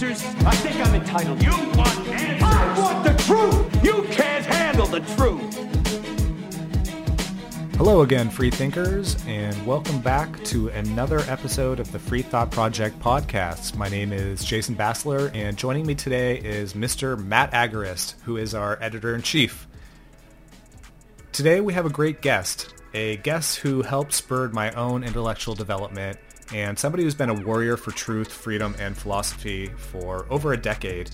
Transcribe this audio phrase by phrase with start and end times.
[0.00, 0.22] Answers?
[0.46, 1.42] I think I'm entitled.
[1.42, 2.42] You want answers?
[2.44, 3.84] I want the truth!
[3.84, 5.56] You can't handle the truth!
[7.74, 13.00] Hello again, free thinkers, and welcome back to another episode of the Free Thought Project
[13.00, 13.74] podcast.
[13.74, 17.18] My name is Jason Bassler, and joining me today is Mr.
[17.18, 19.66] Matt Agorist, who is our editor-in-chief.
[21.32, 26.20] Today we have a great guest, a guest who helped spur my own intellectual development
[26.52, 31.10] and somebody who's been a warrior for truth, freedom, and philosophy for over a decade.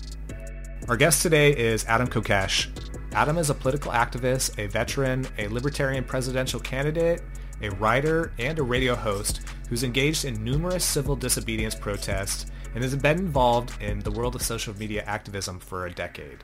[0.87, 2.67] Our guest today is Adam Kokesh.
[3.13, 7.21] Adam is a political activist, a veteran, a libertarian presidential candidate,
[7.61, 12.95] a writer, and a radio host who's engaged in numerous civil disobedience protests and has
[12.95, 16.43] been involved in the world of social media activism for a decade.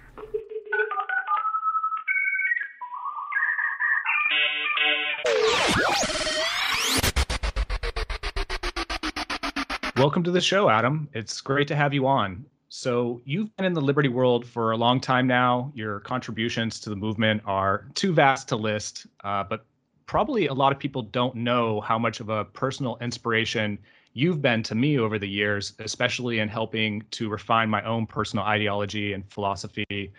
[10.02, 11.08] Welcome to the show, Adam.
[11.14, 12.44] It's great to have you on.
[12.70, 15.72] So, you've been in the liberty world for a long time now.
[15.76, 19.64] Your contributions to the movement are too vast to list, uh, but
[20.08, 23.78] probably a lot of people don't know how much of a personal inspiration
[24.14, 28.44] you've been to me over the years, especially in helping to refine my own personal
[28.44, 30.12] ideology and philosophy.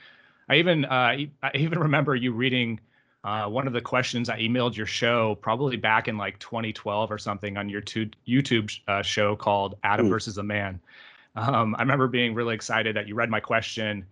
[0.49, 2.79] I even uh, I even remember you reading
[3.25, 7.19] uh, one of the questions I emailed your show probably back in like 2012 or
[7.19, 10.81] something on your two, YouTube uh, show called Adam versus a Man.
[11.37, 14.05] Um, I remember being really excited that you read my question,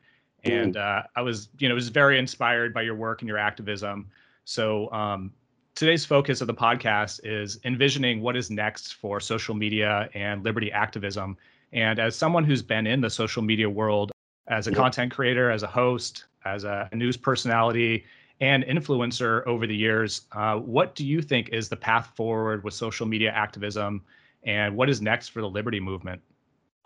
[0.45, 4.09] and uh, I was, you know, was very inspired by your work and your activism.
[4.45, 5.33] So um,
[5.75, 10.71] today's focus of the podcast is envisioning what is next for social media and liberty
[10.73, 11.37] activism.
[11.73, 14.13] And as someone who's been in the social media world
[14.47, 18.05] as a content creator, as a host, as a news personality,
[18.41, 20.23] and influencer over the years.
[20.33, 24.03] Uh, what do you think is the path forward with social media activism,
[24.45, 26.23] and what is next for the liberty movement?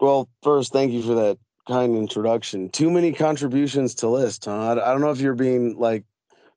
[0.00, 2.68] Well, first, thank you for that kind introduction.
[2.70, 4.52] Too many contributions to list, huh?
[4.52, 6.04] I, I don't know if you're being like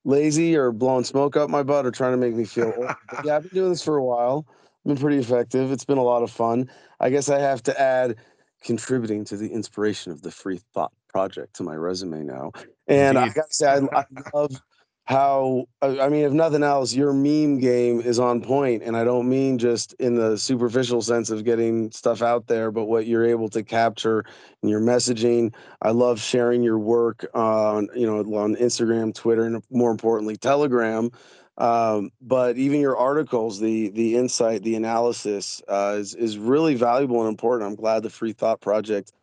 [0.03, 2.95] lazy or blowing smoke up my butt or trying to make me feel old.
[3.09, 4.45] But yeah, I've been doing this for a while.
[4.49, 5.71] I've Been pretty effective.
[5.71, 6.69] It's been a lot of fun.
[6.99, 8.15] I guess I have to add
[8.63, 12.51] contributing to the inspiration of the Free Thought Project to my resume now.
[12.87, 13.35] And I Indeed.
[13.35, 14.61] gotta say, I, I love
[15.07, 19.29] how I mean, if nothing else, your meme game is on point, and I don't
[19.29, 23.47] mean just in the superficial sense of getting stuff out there, but what you're able
[23.49, 24.25] to capture
[24.61, 25.53] in your messaging.
[25.81, 31.09] I love sharing your work on you know on Instagram, Twitter, and more importantly, Telegram.
[31.57, 37.21] Um, but even your articles, the the insight, the analysis uh, is is really valuable
[37.21, 37.69] and important.
[37.69, 39.13] I'm glad the Free Thought Project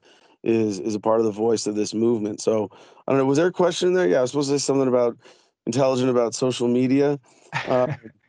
[0.43, 2.41] is is a part of the voice of this movement.
[2.41, 2.71] So
[3.07, 3.27] I don't know.
[3.27, 4.09] Was there a question there?
[4.09, 5.19] Yeah, I was supposed to say something about
[5.67, 7.19] intelligent about social media.
[7.67, 7.95] Uh,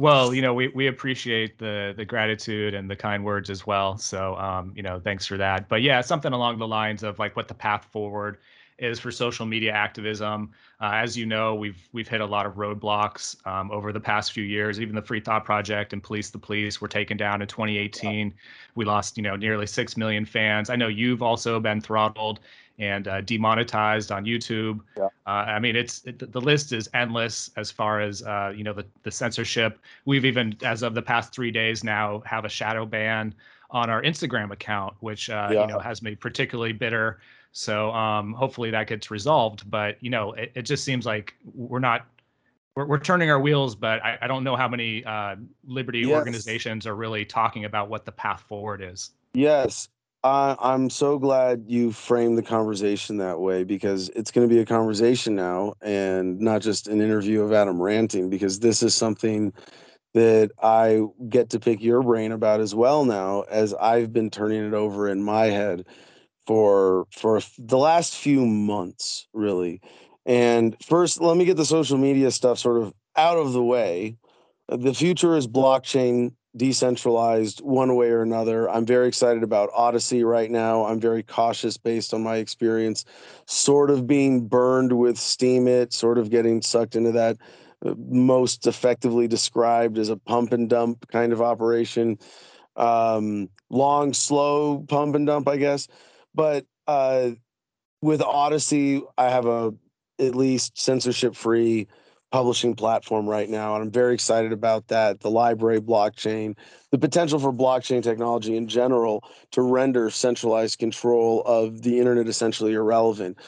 [0.00, 3.98] Well, you know, we, we appreciate the the gratitude and the kind words as well.
[3.98, 5.68] So, um, you know, thanks for that.
[5.68, 8.38] But yeah, something along the lines of like what the path forward
[8.78, 10.52] is for social media activism.
[10.80, 14.32] Uh, as you know, we've we've hit a lot of roadblocks um, over the past
[14.32, 14.80] few years.
[14.80, 18.32] Even the Free Thought Project and Police the Police were taken down in 2018.
[18.76, 20.70] We lost, you know, nearly six million fans.
[20.70, 22.38] I know you've also been throttled
[22.78, 24.80] and uh, demonetized on YouTube.
[24.96, 25.06] Yeah.
[25.26, 28.72] Uh, I mean, it's it, the list is endless as far as uh, you know
[28.72, 29.78] the the censorship.
[30.04, 33.34] We've even, as of the past three days now, have a shadow ban
[33.70, 35.62] on our Instagram account, which uh, Yeah.
[35.62, 37.20] you know has me particularly bitter.
[37.52, 39.68] So um, hopefully that gets resolved.
[39.70, 42.06] But you know, it, it just seems like we're not.
[42.76, 45.34] We're, we're turning our wheels, but I, I don't know how many uh,
[45.66, 46.10] liberty Yes.
[46.16, 49.10] organizations are really talking about what the path forward is.
[49.34, 49.88] Yes.
[50.24, 54.66] I'm so glad you framed the conversation that way because it's going to be a
[54.66, 59.52] conversation now and not just an interview of Adam ranting because this is something
[60.14, 64.66] that I get to pick your brain about as well now as I've been turning
[64.66, 65.86] it over in my head
[66.46, 69.80] for for the last few months really.
[70.26, 74.16] And first let me get the social media stuff sort of out of the way.
[74.68, 78.68] The future is blockchain decentralized one way or another.
[78.68, 80.84] I'm very excited about Odysee right now.
[80.84, 83.04] I'm very cautious based on my experience,
[83.46, 87.38] sort of being burned with Steemit, sort of getting sucked into that
[87.86, 92.18] uh, most effectively described as a pump and dump kind of operation.
[92.76, 95.88] Um, long, slow pump and dump, I guess.
[96.34, 97.30] But uh,
[98.02, 99.72] with Odysee, I have a
[100.18, 101.86] at least censorship free
[102.30, 103.74] publishing platform right now.
[103.74, 105.20] And I'm very excited about that.
[105.20, 106.56] The LBRY blockchain,
[106.90, 112.74] the potential for blockchain technology in general to render centralized control of the internet essentially
[112.74, 113.38] irrelevant.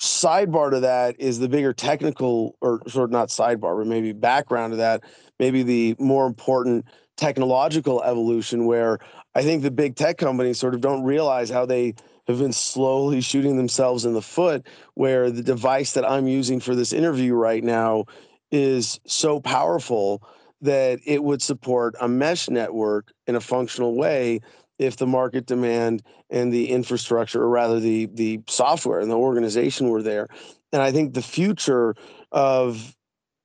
[0.00, 4.72] Sidebar to that is the bigger technical, or sort of not sidebar, but maybe background
[4.72, 5.02] to that,
[5.38, 6.84] maybe the more important
[7.16, 8.98] technological evolution where
[9.34, 11.94] I think the big tech companies sort of don't realize how they
[12.26, 16.74] have been slowly shooting themselves in the foot where the device that I'm using for
[16.74, 18.04] this interview right now
[18.50, 20.22] is so powerful
[20.62, 24.40] that it would support a mesh network in a functional way
[24.78, 29.88] if the market demand and the infrastructure or rather the the software and the organization
[29.88, 30.28] were there.
[30.72, 31.94] And i think the future
[32.32, 32.95] of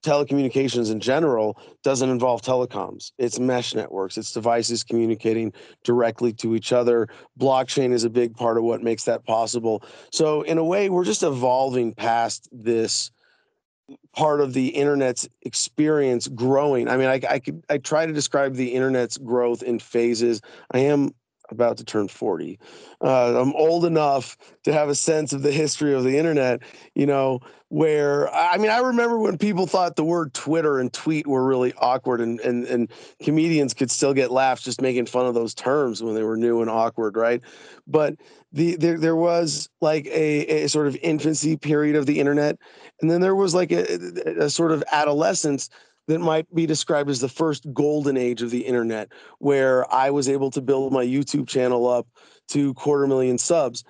[0.02, 3.12] telecommunications in general doesn't involve telecoms.
[3.18, 5.52] It's mesh networks, it's devices communicating
[5.84, 7.08] directly to each other.
[7.38, 9.82] Blockchain is a big part of what makes that possible.
[10.12, 13.10] So, in a way, we're just evolving past this
[14.14, 16.88] part of the internet's experience growing.
[16.88, 20.40] I mean, I, I could I try to describe the internet's growth in phases.
[20.70, 21.10] I am
[21.52, 22.58] about to turn 40.
[23.00, 26.60] Uh, I'm old enough to have a sense of the history of the internet,
[26.94, 31.26] you know, where I mean, I remember when people thought the word Twitter and tweet
[31.26, 35.34] were really awkward and, and, and comedians could still get laughs just making fun of
[35.34, 37.40] those terms when they were new and awkward, right?
[37.86, 38.16] But
[38.52, 42.58] the there, there was like a, a sort of infancy period of the internet.
[43.00, 43.84] And then there was like a,
[44.38, 45.70] a sort of adolescence
[46.08, 49.08] that might be described as the first golden age of the internet,
[49.38, 52.06] where I was able to build my YouTube channel up
[52.48, 53.84] to quarter million subs.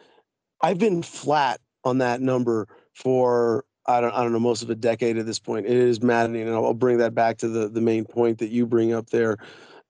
[0.60, 4.74] I've been flat on that number for I don't I don't know most of a
[4.74, 5.66] decade at this point.
[5.66, 8.66] It is maddening, and I'll bring that back to the the main point that you
[8.66, 9.38] bring up there,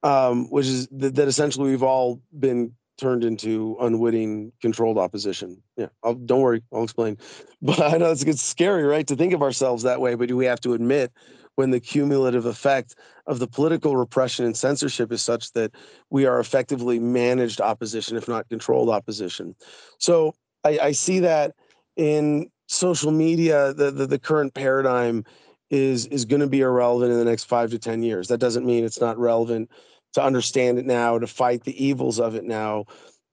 [0.03, 5.61] um, which is that, that essentially we've all been turned into unwitting controlled opposition.
[5.77, 7.19] Yeah, I'll, don't worry, I'll explain.
[7.65, 10.17] But I know it's, it's scary, right, to think of ourselves that way.
[10.17, 11.13] But do we have to admit
[11.57, 12.95] when the cumulative effect
[13.27, 15.71] of the political repression and censorship is such that
[16.11, 19.55] we are effectively managed opposition, if not controlled opposition.
[19.99, 20.35] So
[20.65, 21.53] I, I see that
[21.97, 25.25] in social media, the, the, the current paradigm
[25.71, 28.29] is is going to be irrelevant in the next five to ten years.
[28.29, 29.71] That doesn't mean it's not relevant
[30.13, 32.85] to understand it now, to fight the evils of it now,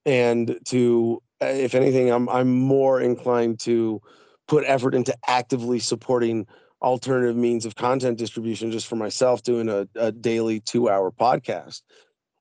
[0.06, 4.01] and to, if anything, I'm I'm more inclined to
[4.48, 6.48] put effort into actively supporting
[6.81, 11.81] alternative means of content distribution just for myself doing a, a daily two hour podcast.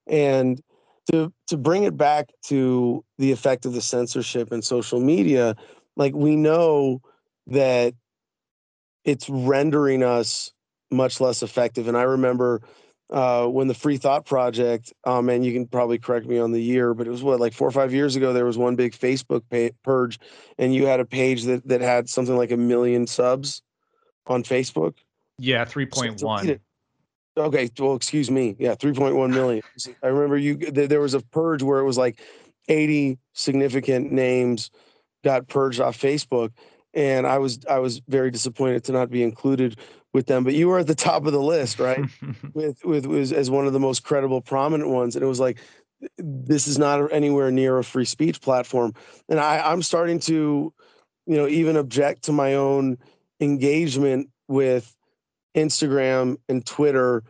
[0.06, 0.60] And
[1.10, 5.56] to to bring it back to the effect of the censorship and social media
[5.96, 7.00] like we know
[7.46, 7.94] that
[9.04, 10.52] it's rendering us
[10.90, 11.88] much less effective.
[11.88, 12.62] And i remember
[13.10, 16.60] uh, when the free thought project um, and you can probably correct me on the
[16.60, 18.92] year but it was what like four or five years ago there was one big
[18.92, 19.42] facebook
[19.82, 20.18] purge
[20.58, 23.62] and you had a page that that had something like a million subs
[24.30, 24.94] on Facebook?
[25.38, 26.58] Yeah, 3.1.
[27.36, 28.56] Okay, well, excuse me.
[28.58, 29.62] Yeah, 3.1 million.
[30.02, 32.20] I remember you there was a purge where it was like
[32.68, 34.70] 80 significant names
[35.22, 36.50] got purged off Facebook
[36.94, 39.78] and I was I was very disappointed to not be included
[40.12, 42.04] with them, but you were at the top of the list, right?
[42.54, 45.58] with with was as one of the most credible prominent ones and it was like
[46.16, 48.94] this is not anywhere near a free speech platform
[49.28, 50.72] and I I'm starting to
[51.26, 52.98] you know even object to my own
[53.40, 54.94] engagement with
[55.56, 57.22] Instagram and Twitter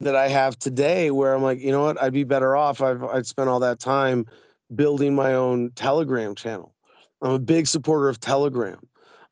[0.00, 2.80] that I have today where I'm like, you know what, I'd be better off.
[2.80, 4.26] I've I'd spent all that time
[4.74, 6.74] building my own Telegram channel.
[7.22, 8.80] I'm a big supporter of Telegram.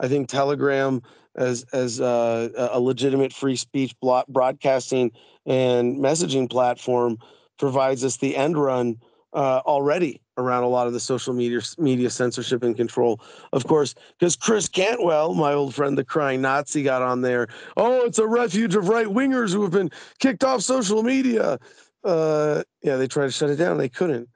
[0.00, 1.02] I think Telegram
[1.37, 3.95] as as uh, a, a legitimate free speech
[4.28, 5.12] broadcasting
[5.47, 7.19] and messaging platform
[7.59, 8.97] provides us the end run
[9.34, 13.20] uh, already around a lot of the social media media censorship and control.
[13.52, 17.48] Of course, because Chris Cantwell, my old friend, the crying Nazi, got on there.
[17.76, 21.58] Oh, it's a refuge of right wingers who have been kicked off social media.
[22.04, 24.28] Uh, yeah, they tried to shut it down, they couldn't.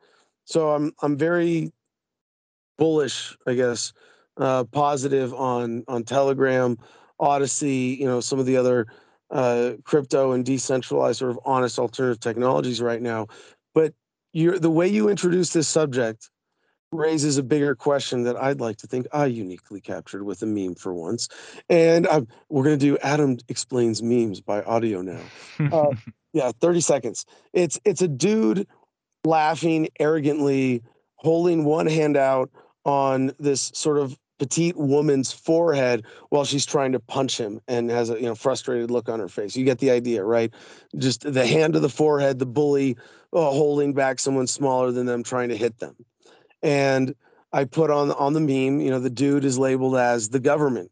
[0.44, 1.72] So I'm I'm very
[2.78, 3.92] bullish, I guess,
[4.36, 6.78] uh, positive on on Telegram,
[7.20, 8.86] Odysee, you know, some of the other
[9.30, 13.26] uh, crypto and decentralized sort of honest alternative technologies right now.
[13.74, 13.94] But
[14.32, 16.30] you're the way you introduce this subject
[16.92, 20.74] raises a bigger question that I'd like to think I uniquely captured with a meme
[20.74, 21.28] for once.
[21.68, 25.20] And I'm, we're going to do Adam explains memes by audio now.
[25.58, 25.94] Uh,
[26.32, 27.26] yeah, 30 seconds.
[27.52, 28.66] It's it's a dude
[29.24, 30.82] laughing arrogantly,
[31.16, 32.50] holding one hand out
[32.84, 38.10] on this sort of petite woman's forehead while she's trying to punch him and has
[38.10, 39.56] a you know frustrated look on her face.
[39.56, 40.52] You get the idea, right?
[40.96, 42.96] Just the hand to the forehead, the bully
[43.32, 45.96] uh, holding back someone smaller than them trying to hit them.
[46.62, 47.14] And
[47.52, 50.90] I put on on the meme, you know, the dude is labeled as the government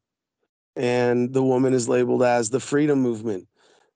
[0.77, 3.49] and the woman is labeled as the freedom movement.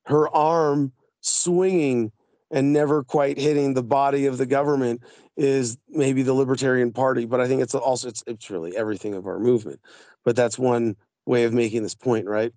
[0.05, 2.13] Her arm swinging
[2.51, 5.03] and never quite hitting the body of the government
[5.39, 9.27] is maybe the libertarian party but i think it's also it's, it's really everything of
[9.27, 9.81] our movement.
[10.25, 12.53] But that's one way of making this point right?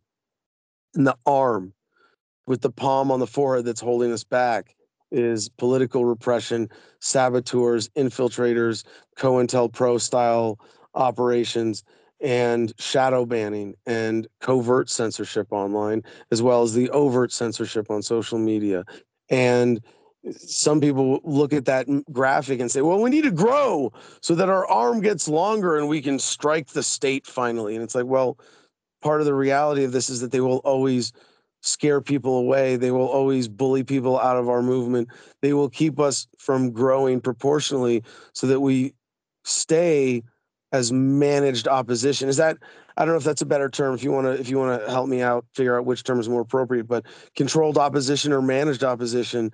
[0.96, 1.74] And the arm
[2.48, 4.76] with the palm on the forehead that's holding us back
[5.12, 6.70] is political repression
[7.00, 8.84] saboteurs infiltrators
[9.18, 10.60] cointelpro style
[10.96, 11.84] operations
[12.20, 18.40] and shadow banning and covert censorship online as well as the overt censorship on social
[18.40, 18.84] media.
[19.30, 19.82] And
[20.32, 24.50] some people look at that graphic and say, well, we need to grow so that
[24.50, 27.76] our arm gets longer and we can strike the state finally.
[27.76, 28.38] And it's like, well,
[29.02, 31.12] part of the reality of this is that they will always
[31.62, 32.76] scare people away.
[32.76, 35.10] They will always bully people out of our movement.
[35.42, 38.94] They will keep us from growing proportionally so that we
[39.44, 40.24] stay
[40.72, 42.30] as managed opposition.
[42.30, 42.58] Is that
[42.98, 43.94] I don't know if that's a better term.
[43.94, 46.20] If you want to, if you want to help me out, figure out which term
[46.20, 46.88] is more appropriate.
[46.88, 49.52] But controlled opposition or managed opposition,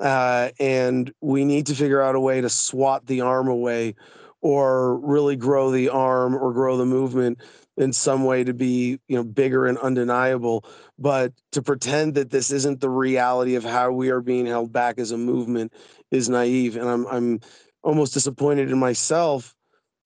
[0.00, 3.94] uh, and we need to figure out a way to swat the arm away,
[4.40, 7.40] or really grow the arm or grow the movement
[7.76, 10.64] in some way to be you know bigger and undeniable.
[10.98, 14.98] But to pretend that this isn't the reality of how we are being held back
[14.98, 15.72] as a movement
[16.10, 17.40] is naive, and I'm I'm
[17.82, 19.54] almost disappointed in myself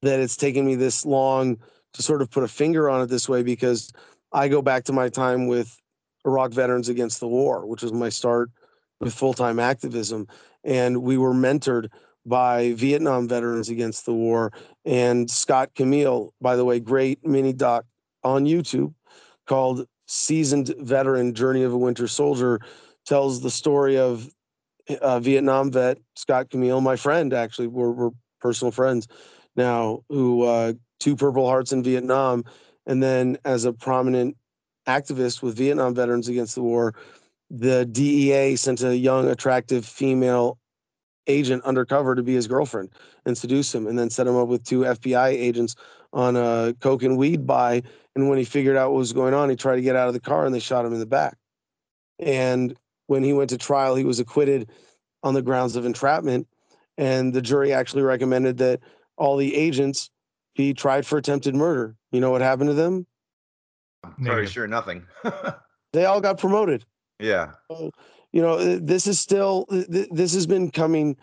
[0.02, 1.58] that it's taken me this long
[1.94, 3.92] to sort of put a finger on it this way because
[4.32, 5.76] I go back to my time with
[6.24, 8.50] Iraq Veterans Against the War, which was my start
[9.00, 10.28] with full time activism.
[10.64, 11.88] And we were mentored
[12.26, 14.52] by Vietnam Veterans Against the War
[14.84, 17.84] and Scott Camil, by the way, great mini doc
[18.22, 18.92] on YouTube
[19.46, 22.60] called Seasoned Veteran Journey of a Winter Soldier,
[23.06, 24.28] tells the story of
[25.00, 29.08] uh, Vietnam vet Scott Camil, my friend, actually, we're, we're personal friends
[29.56, 32.44] now, who uh, two Purple Hearts in Vietnam,
[32.86, 34.36] and then as a prominent
[34.86, 36.94] activist with Vietnam Veterans Against the War,
[37.50, 40.58] the DEA sent a young, attractive female
[41.26, 42.90] agent undercover to be his girlfriend
[43.26, 45.74] and seduce him, and then set him up with two FBI agents
[46.12, 47.82] on a coke and weed buy.
[48.14, 50.14] And when he figured out what was going on, he tried to get out of
[50.14, 51.36] the car, and they shot him in the back.
[52.18, 52.76] And
[53.06, 54.70] when he went to trial, he was acquitted
[55.22, 56.46] on the grounds of entrapment.
[56.96, 58.80] And the jury actually recommended that
[59.16, 60.10] all the agents
[60.56, 61.96] be tried for attempted murder.
[62.12, 63.06] You know what happened to them?
[64.04, 65.06] I'm pretty sure nothing.
[65.92, 66.84] They all got promoted.
[67.20, 67.50] Yeah.
[67.70, 67.90] So,
[68.32, 71.16] you know, this is still, th- th- this has been coming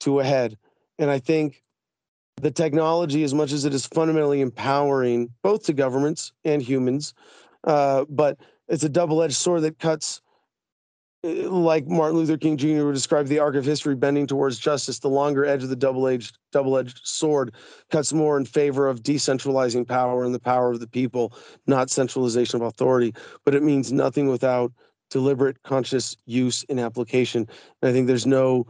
[0.00, 0.56] to a head.
[0.98, 1.62] And I think
[2.40, 7.14] the technology, as much as it is fundamentally empowering both to governments and humans,
[7.64, 10.20] uh, but it's a double edged sword that cuts,
[11.24, 12.84] uh, like Martin Luther King Jr.
[12.84, 14.98] would describe the arc of history bending towards justice.
[14.98, 17.54] The longer edge of the double edged double edged sword
[17.90, 22.60] cuts more in favor of decentralizing power and the power of the people, not centralization
[22.60, 23.14] of authority.
[23.44, 24.72] But it means nothing without
[25.10, 27.48] deliberate, conscious use and application.
[27.82, 28.66] And I think there's no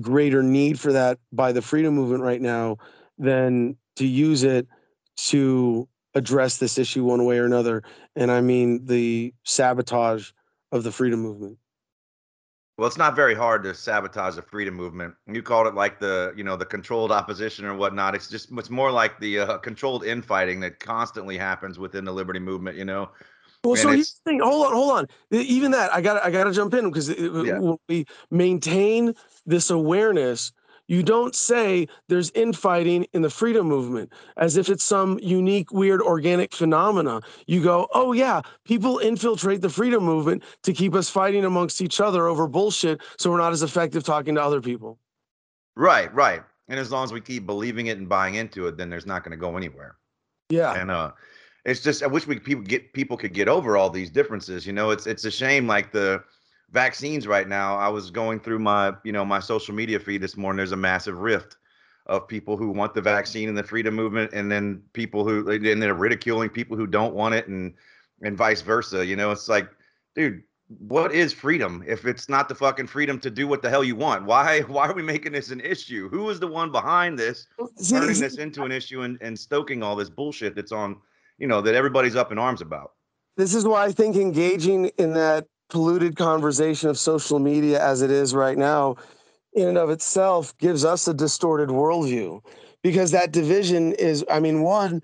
[0.00, 2.78] greater need for that by the freedom movement right now
[3.18, 4.66] than to use it
[5.16, 7.82] to address this issue one way or another.
[8.16, 10.30] And I mean the sabotage
[10.72, 11.58] of the freedom movement.
[12.78, 15.14] Well, it's not very hard to sabotage the freedom movement.
[15.26, 18.14] You called it like the, you know, the controlled opposition or whatnot.
[18.14, 22.40] It's just, it's more like the uh, controlled infighting that constantly happens within the liberty
[22.40, 22.78] movement.
[22.78, 23.10] You know,
[23.64, 24.40] Well, And so here's the thing.
[24.40, 25.06] Hold on, hold on.
[25.30, 27.58] Even that, I got, I got to jump in because Yeah.
[27.58, 29.14] when we maintain
[29.44, 30.52] this awareness,
[30.88, 36.00] you don't say there's infighting in the freedom movement as if it's some unique, weird,
[36.02, 37.20] organic phenomena.
[37.46, 42.00] You go, oh yeah, people infiltrate the freedom movement to keep us fighting amongst each
[42.00, 44.98] other over bullshit, so we're not as effective talking to other people.
[45.76, 46.42] right, right.
[46.68, 49.22] And as long as we keep believing it and buying into it, then there's not
[49.22, 49.96] going to go anywhere.
[50.48, 51.12] Yeah, and uh
[51.64, 54.72] it's just i wish we people get people could get over all these differences you
[54.72, 54.90] know?
[54.90, 56.22] It's it's a shame like the
[56.70, 60.36] vaccines right now i was going through my you know my social media feed this
[60.36, 61.56] morning there's a massive rift
[62.06, 65.82] of people who want the vaccine and the freedom movement and then people who and
[65.82, 67.74] they're ridiculing people who don't want it and
[68.22, 69.30] and vice versa you know?
[69.30, 69.68] It's like
[70.14, 70.42] dude
[70.78, 73.96] what is freedom if it's not the fucking freedom to do what the hell you
[73.96, 74.24] want?
[74.24, 76.08] Why why are we making this an issue?
[76.08, 77.46] Who is the one behind this
[77.88, 80.96] turning this into an issue and, and stoking all this bullshit that's on,
[81.40, 82.92] you know, that everybody's up in arms about.
[83.36, 88.10] this is why I think engaging in that polluted conversation of social media as it
[88.10, 88.96] is right now,
[89.54, 92.40] in and of itself, gives us a distorted worldview
[92.82, 95.02] because that division is, I mean, one,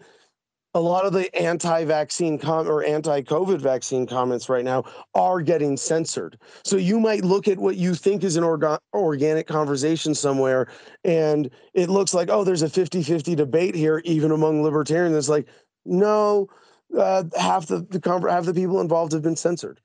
[0.75, 6.39] a lot of the anti-vaccine com- or anti-COVID vaccine comments right now are getting censored.
[6.65, 10.69] So you might look at what you think is an orga- organic conversation somewhere,
[11.03, 15.17] and it looks like, oh, there's a 50-50 debate here, even among libertarians.
[15.17, 15.49] It's like,
[15.87, 16.49] no,
[16.97, 19.81] uh, half the, the con- half the people involved have been censored.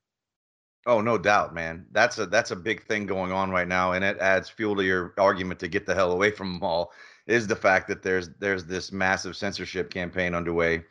[0.87, 1.85] Oh, no doubt, man.
[1.91, 4.83] That's a that's a big thing going on right now, and it adds fuel to
[4.83, 6.91] your argument to get the hell away from them all.
[7.27, 10.83] Is the fact that there's there's this massive censorship campaign underway,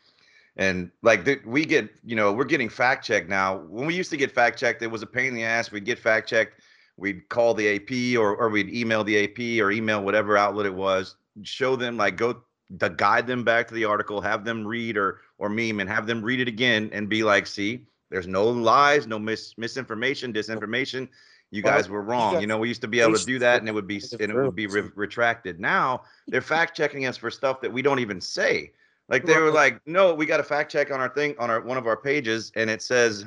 [0.57, 3.59] and like the, we get you know we're getting fact checked now.
[3.69, 5.73] When we used to get fact checked, it was a pain in the ass.
[5.73, 6.63] We'd get fact checked,
[6.97, 10.75] we'd call the AP or or we'd email the AP or email whatever outlet it
[10.75, 12.43] was, show them like go
[12.79, 16.07] to guide them back to the article, have them read or or meme and have
[16.07, 21.09] them read it again and be like, see, there's no lies, no mis- misinformation, disinformation.
[21.53, 22.41] You guys were wrong.
[22.41, 24.31] You know, we used to be able to do that, and it would be and
[24.31, 25.59] it would be re- retracted.
[25.59, 28.73] Now they're fact checking us for stuff that we don't even say.
[29.09, 31.61] Like they were like, no, we got a fact check on our thing on our
[31.61, 33.27] one of our pages, and it says,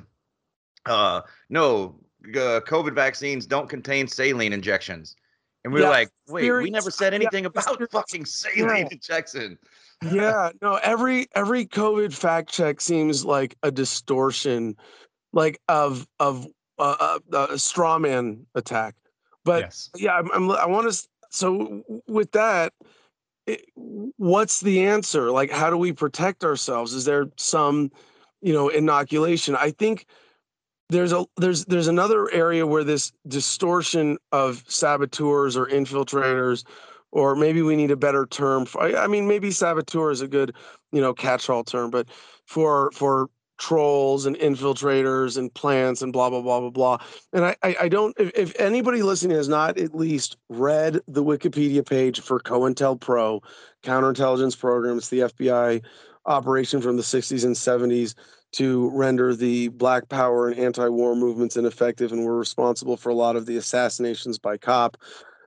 [0.86, 1.96] uh, no,
[2.30, 5.18] uh, COVID vaccines don't contain saline injections.
[5.64, 8.88] And we we're like, wait, we never said yeah, anything about fucking saline Yeah.
[8.92, 9.58] injection.
[10.12, 14.76] yeah no every every covid fact check seems like a distortion
[15.32, 16.46] like of of
[16.80, 18.96] uh, uh, a straw man attack
[19.46, 19.90] but yes.
[19.96, 22.74] yeah i'm, I'm i want to so with that
[23.48, 23.66] it,
[24.18, 27.92] what's the answer like how do we protect ourselves is there some
[28.42, 30.06] you know inoculation i think
[30.94, 36.64] there's a there's there's another area where this distortion of saboteurs or infiltrators
[37.12, 40.56] or maybe we need a better term for, I, mean maybe saboteur is a good
[40.92, 42.08] you know catch-all term but
[42.46, 46.98] for for trolls and infiltrators and plants and blah blah blah blah blah.
[47.34, 51.24] And i i, I don't if, if anybody listening has not at least read the
[51.24, 53.42] wikipedia page for cointelpro
[53.84, 55.84] counterintelligence program it's the fbi
[56.26, 58.16] operation from the 60s and 70s
[58.54, 63.36] to render the black power and anti-war movements ineffective and were responsible for a lot
[63.36, 64.96] of the assassinations by cop.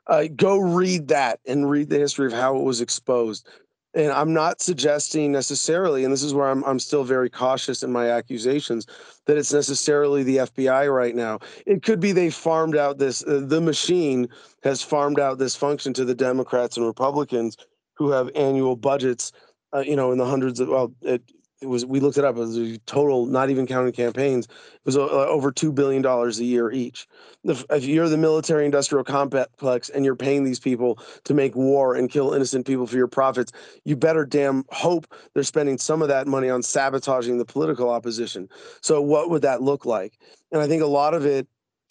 [0.09, 3.49] Uh, go read that and read the history of how it was exposed.
[3.95, 7.91] And i'm not suggesting necessarily and this is where i'm, I'm still very cautious in
[7.91, 8.87] my accusations
[9.25, 11.39] that it's necessarily the fbi right now.
[11.65, 14.29] It could be they farmed out this uh, the machine
[14.65, 17.57] has farmed out this function to the democrats and republicans
[17.95, 19.33] who have annual budgets
[19.75, 21.23] uh, you know in the hundreds of well it,
[21.63, 24.81] it was we looked it up it was a total not even counting campaigns it
[24.85, 27.07] was uh, over $2 billion a year each.
[27.45, 32.11] If, you're the military industrial complex and you're paying these people to make war and
[32.11, 33.53] kill innocent people for your profits
[33.85, 38.49] you better damn hope they're spending some of that money on sabotaging the political opposition.
[38.83, 40.19] So what would that look like?
[40.53, 41.47] And i think a lot of it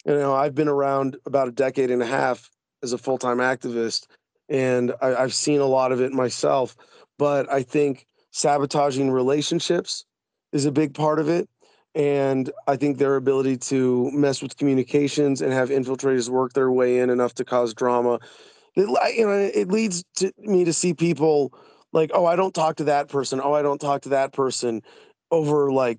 [0.06, 2.50] you know i've been around about a decade and a half
[2.82, 4.06] as a full-time activist
[4.48, 6.76] and I, i've seen a lot of it myself
[7.18, 10.04] but i think sabotaging relationships
[10.52, 11.48] is a big part of it.
[11.94, 16.98] And i think their ability to mess with communications and have infiltrators work their way
[16.98, 18.20] in enough to cause drama.
[18.74, 21.54] It, you know it leads to me to see people
[21.94, 23.40] like oh i don't talk to that person.
[23.42, 24.82] Oh i don't talk to that person
[25.30, 25.98] over like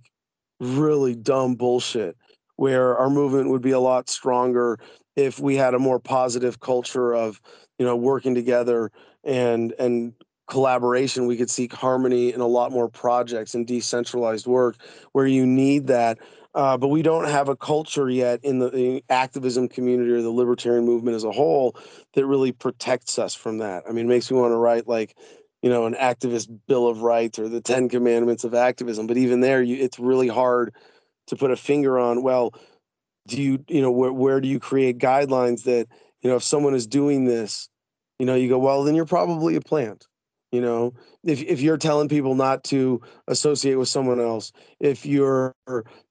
[0.60, 2.16] really dumb bullshit
[2.58, 4.78] where our movement would be a lot stronger
[5.16, 7.42] if we had a more positive culture of
[7.80, 8.92] you know working together
[9.24, 10.14] and and
[10.48, 14.78] collaboration we could seek harmony in a lot more projects and decentralized work
[15.12, 16.18] where you need that
[16.56, 20.86] uh, but we don't have a culture yet in the, activism community or the libertarian
[20.86, 21.76] movement as a whole
[22.14, 23.84] that really protects us from that.
[23.88, 25.16] I mean it makes me want to write like
[25.62, 29.42] you know an activist bill of rights or the 10 commandments of activism but even
[29.42, 30.74] there you, it's really hard
[31.28, 32.54] to put a finger on well
[33.28, 35.88] do you you know where, where do you create guidelines that
[36.22, 37.70] you know if someone is doing this
[38.20, 40.06] you know you go well then you're probably a plant
[40.52, 45.54] you know if, if you're telling people not to associate with someone else if you're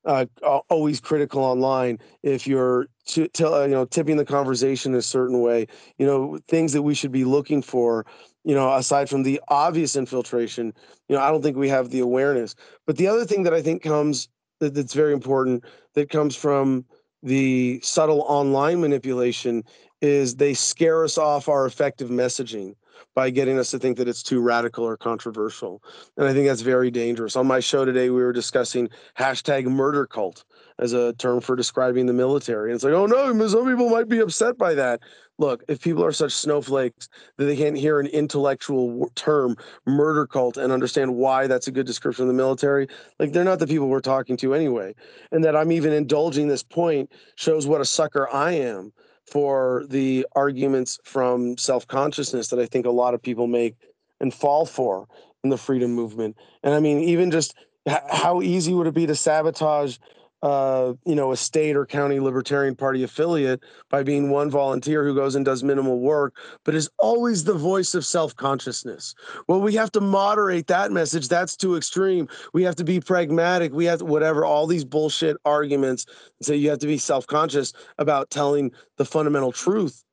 [0.05, 0.27] uh,
[0.69, 5.67] always critical online if you're t- uh, you know tipping the conversation a certain way
[5.99, 8.05] you know things that we should be looking for
[8.45, 10.73] you know aside from the obvious infiltration
[11.09, 12.55] you know i don't think we have the awareness.
[12.87, 14.29] But the other thing that i think comes
[14.61, 16.85] that, that's very important that comes from
[17.23, 19.65] the subtle online manipulation
[20.03, 22.75] is they scare us off our effective messaging
[23.15, 25.83] by getting us to think that it's too radical or controversial.
[26.17, 27.37] And I think that's very dangerous.
[27.37, 30.45] On my show today, we were discussing hashtag murder cult
[30.79, 32.71] as a term for describing the military.
[32.71, 35.01] And it's like, oh no, some people might be upset by that.
[35.39, 39.57] Look, if people are such snowflakes that they can't hear an intellectual term,
[39.87, 43.59] murder cult, and understand why that's a good description of the military, like they're not
[43.59, 44.95] the people we're talking to anyway.
[45.33, 48.93] And that I'm even indulging this point shows what a sucker I am
[49.27, 53.75] for the arguments from self consciousness that I think a lot of people make
[54.21, 55.09] and fall for.
[55.45, 56.37] in the freedom movement.
[56.65, 57.55] And I mean, even just
[57.89, 59.99] h- how easy would it be to sabotage
[60.47, 65.13] uh, you know, a state or county Libertarian Party affiliate by being one volunteer who
[65.13, 69.13] goes and does minimal work, but is always the voice of self consciousness.
[69.49, 71.27] Well, we have to moderate that message.
[71.27, 72.29] That's too extreme.
[72.53, 73.73] We have to be pragmatic.
[73.73, 76.07] We have to, whatever, all these bullshit arguments
[76.43, 80.05] So you have to be self conscious about telling the fundamental truth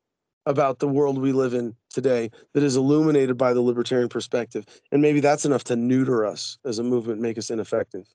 [0.48, 4.66] about the world we live in today that is illuminated by the libertarian perspective.
[4.92, 8.08] And maybe that's enough to neuter us as a movement, make us ineffective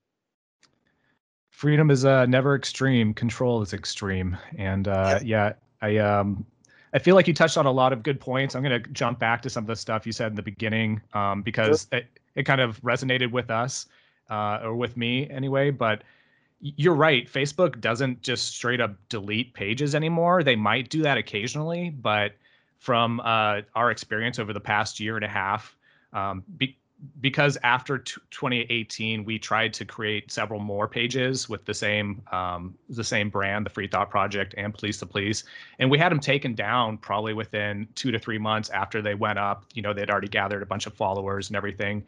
[1.58, 5.54] freedom is uh, never extreme control is extreme and uh, yeah.
[5.82, 6.46] i um
[6.94, 9.18] i feel like you touched on a lot of good points i'm going to jump
[9.18, 11.98] back to some of the stuff you said in the beginning um, because sure.
[11.98, 13.86] it, it kind of resonated with us
[14.30, 16.04] uh, or with me anyway but
[16.60, 21.90] you're right facebook doesn't just straight up delete pages anymore they might do that occasionally
[21.90, 22.34] but
[22.78, 25.76] from uh, our experience over the past year and a half
[26.12, 26.76] um, be,
[27.20, 32.74] because after t- 2018 we tried to create several more pages with the same um,
[32.88, 35.44] the same brand the free thought project and police the police
[35.78, 39.38] and we had them taken down probably within two to three months after they went
[39.38, 39.64] up.
[39.74, 42.04] You know they'd already gathered a bunch of followers and everything.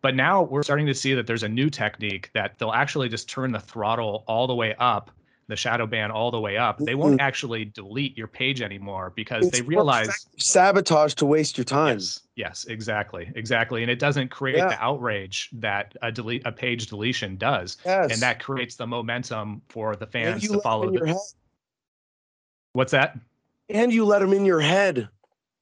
[0.00, 3.28] But now we're starting to see that there's a new technique that they'll actually just
[3.28, 5.10] turn the throttle all the way up
[5.48, 7.26] the shadow ban all the way up, they won't mm-hmm.
[7.26, 11.96] actually delete your page anymore because it's they realize sabotage to waste your time.
[11.96, 14.68] Yes, yes, exactly, exactly, and it doesn't create yeah.
[14.68, 18.12] the outrage that a delete a page deletion does, yes.
[18.12, 20.90] and that creates the momentum for the fans to follow.
[20.90, 21.18] The...
[22.74, 23.18] What's that?
[23.70, 25.08] And you let them in your head.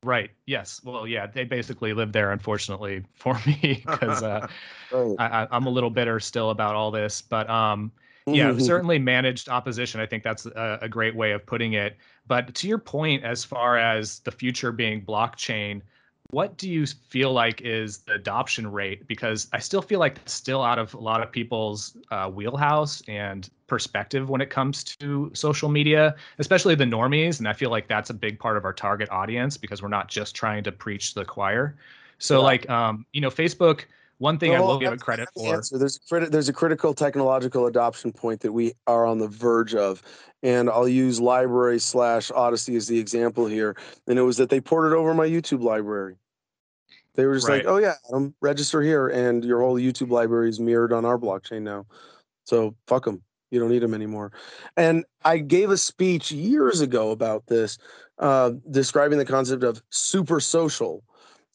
[0.07, 0.31] Right.
[0.47, 0.81] Yes.
[0.85, 4.47] Well, yeah, they basically live there, unfortunately, for me, because uh,
[4.92, 5.16] right.
[5.19, 7.21] I, I'm a little bitter still about all this.
[7.21, 7.90] But um,
[8.25, 8.61] yeah, mm-hmm.
[8.61, 10.01] certainly managed opposition.
[10.01, 11.97] I think that's a, a, great way of putting it.
[12.29, 15.83] But to your point, as far as the future being blockchain,
[16.31, 19.07] what do you feel like is the adoption rate?
[19.07, 23.03] Because I still feel like it's still out of a lot of people's uh, wheelhouse
[23.09, 27.39] and perspective when it comes to social media, especially the normies.
[27.39, 30.09] And I feel like that's a big part of our target audience because we're not
[30.09, 31.77] just trying to preach to the choir.
[32.19, 32.45] So, yeah.
[32.45, 33.85] like, um, you know, Facebook
[34.18, 35.61] one thing I will give it credit for.
[35.61, 39.29] The there's a criti- there's a critical technological adoption point that we are on the
[39.29, 40.02] verge of,
[40.42, 43.76] and I'll use LBRY slash Odysee as the example here.
[44.07, 46.16] And it was that they ported over my YouTube library.
[47.14, 47.64] They were just right.
[47.64, 51.18] like, "Oh yeah, Adam, register here, and your whole YouTube library is mirrored on our
[51.18, 51.87] blockchain now."
[52.44, 53.22] So fuck them.
[53.50, 54.33] You don't need them anymore.
[54.76, 57.79] And I gave a speech years ago about this,
[58.18, 61.05] uh, describing the concept of super social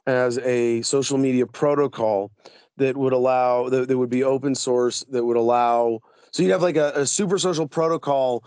[0.08, 2.32] as a social media protocol
[2.78, 6.00] that would allow that, that would be open source that would allow
[6.32, 8.44] so you'd have like a, a super social protocol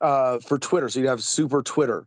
[0.00, 0.88] uh, for twitter.
[0.88, 2.06] So you'd have super twitter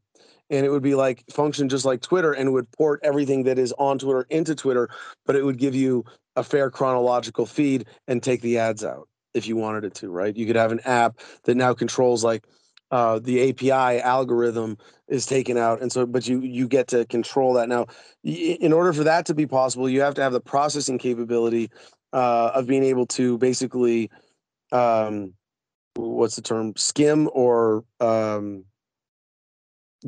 [0.49, 3.73] and it would be like function just like twitter and would port everything that is
[3.73, 4.89] on twitter into twitter
[5.25, 6.03] but it would give you
[6.36, 10.36] a fair chronological feed and take the ads out if you wanted it to right?
[10.36, 12.45] You could have an app that now controls like
[12.91, 17.54] uh, the API algorithm is taken out, and so but you you get to control
[17.54, 17.86] that now.
[18.23, 21.69] In order for that to be possible, you have to have the processing capability
[22.13, 24.10] uh, of being able to basically,
[24.71, 25.34] um,
[25.95, 28.63] what's the term, skim or um,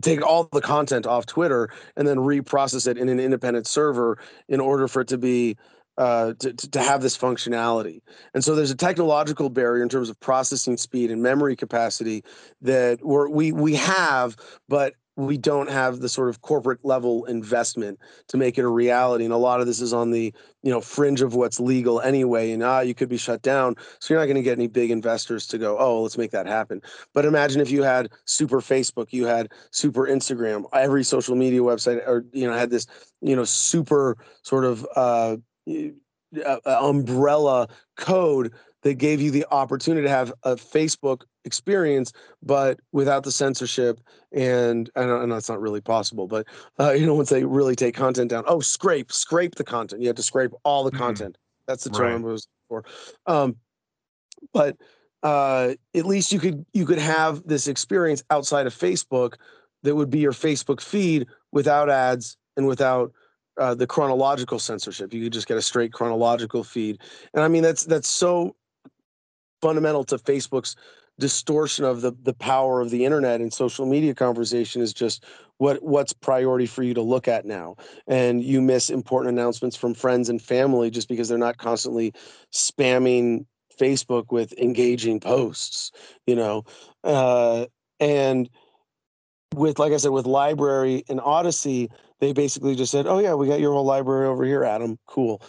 [0.02, 4.60] take all the content off Twitter and then reprocess it in an independent server in
[4.60, 5.58] order for it to be
[6.00, 8.02] uh, to, to have this functionality.
[8.34, 12.24] And so there's a technological barrier in terms of processing speed and memory capacity
[12.62, 14.38] that we're, we we have,
[14.70, 19.26] but we don't have the sort of corporate level investment to make it a reality.
[19.26, 20.34] And a lot of this is on the
[20.64, 22.54] you know fringe of what's legal anyway.
[22.54, 24.92] And ah, you could be shut down, so you're not going to get any big
[24.92, 26.82] investors to go, oh, let's make that happen.
[27.14, 32.08] But imagine if you had super Facebook, you had super Instagram, every social media website,
[32.08, 32.88] or you know had this
[33.20, 35.36] you know super sort of uh,
[36.66, 38.54] umbrella code
[38.84, 44.00] that gave you the opportunity to have a Facebook experience, but without the censorship.
[44.32, 46.48] And I know, I know it's not really possible, but
[46.80, 50.02] uh, you know, once they really take content down, oh, scrape, scrape the content.
[50.02, 51.00] You have to scrape all the mm-hmm.
[51.00, 51.38] content.
[51.68, 52.30] That's the term right.
[52.30, 52.84] I was for.
[53.26, 53.58] Um,
[54.54, 54.78] but
[55.22, 59.36] uh, at least you could you could have this experience outside of Facebook
[59.84, 63.12] that would be your Facebook feed without ads and without
[63.60, 65.14] uh, the chronological censorship.
[65.14, 67.00] You could just get a straight chronological feed,
[67.34, 68.56] and I mean that's that's so
[69.62, 70.76] fundamental to Facebook's
[71.20, 75.26] distortion of the the power of the internet and social media conversation is just
[75.58, 77.76] what what's priority for you to look at now.
[78.08, 82.14] And you miss important announcements from friends and family just because they're not constantly
[82.54, 83.46] spamming
[83.80, 85.92] facebook with engaging posts
[86.26, 86.64] you know?
[87.04, 87.66] Uh,
[88.00, 88.50] and
[89.56, 93.48] with like i said with LBRY and Odysee, they basically just said, "Oh yeah, we
[93.48, 94.98] got your whole library over here, Adam.
[95.08, 95.42] Cool."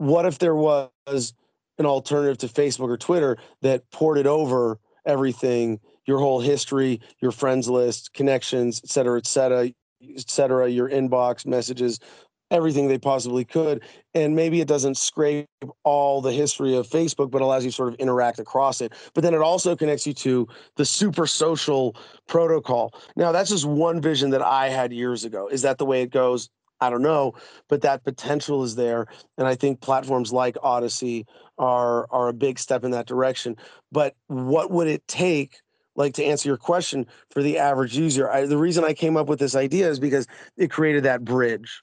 [0.00, 1.34] what if there was
[1.76, 7.68] an alternative to Facebook or Twitter that ported over everything, your whole history, your friends
[7.68, 9.70] list, connections, et cetera, et cetera,
[10.02, 12.00] et cetera, your inbox messages,
[12.50, 13.82] everything they possibly could.
[14.14, 15.46] And maybe it doesn't scrape
[15.84, 18.92] all the history of Facebook, but allows you sort of interact across it.
[19.14, 22.94] But then it also connects you to the super social protocol.
[23.16, 25.48] Now, that's just one vision that I had years ago.
[25.48, 26.50] Is that the way it goes?
[26.82, 27.34] I don't know,
[27.68, 29.06] but that potential is there.
[29.36, 31.26] And I think platforms like Odysee
[31.58, 33.56] are are a big step in that direction.
[33.92, 35.60] But what would it take?
[35.96, 39.26] Like to answer your question for the average user, I, the reason I came up
[39.26, 41.82] with this idea is because it created that bridge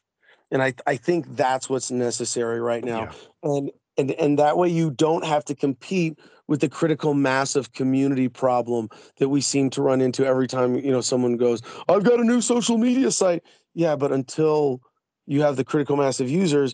[0.52, 3.02] and I, I think that's what's necessary right now.
[3.02, 3.12] Yeah.
[3.44, 7.74] And and and that way you don't have to compete with the critical mass of
[7.74, 12.04] community problem that we seem to run into every time you know someone goes, I've
[12.04, 13.44] got a new social media site.
[13.74, 14.82] Yeah, but until
[15.26, 16.74] you have the critical mass of users,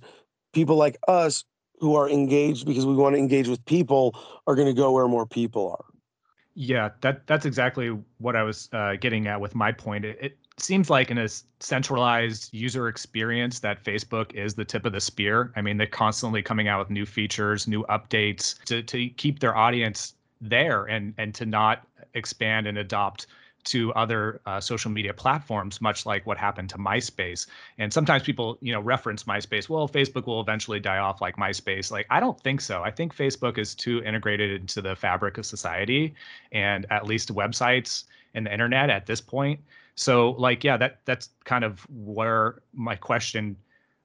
[0.53, 1.43] people like us
[1.79, 5.07] who are engaged because we want to engage with people are going to go where
[5.07, 5.92] more people are.
[6.55, 7.89] Yeah, that that's exactly
[8.19, 10.05] what I was uh, getting at with my point.
[10.05, 11.27] It, it seems like in a
[11.59, 15.51] centralized user experience that Facebook is the tip of the spear.
[15.55, 19.55] I mean, they're constantly coming out with new features, new updates to to keep their
[19.55, 23.25] audience there and and to not expand and adopt
[23.65, 27.47] to other uh, social media platforms, much like what happened to MySpace.
[27.77, 29.69] And sometimes people, you know, reference MySpace.
[29.69, 31.91] Well, Facebook will eventually die off like MySpace.
[31.91, 32.83] Like, I don't think so.
[32.83, 36.13] I think Facebook is too integrated into the fabric of society,
[36.51, 39.59] and at least websites and the internet at this point.
[39.95, 43.55] So, like, yeah, that that's kind of where my question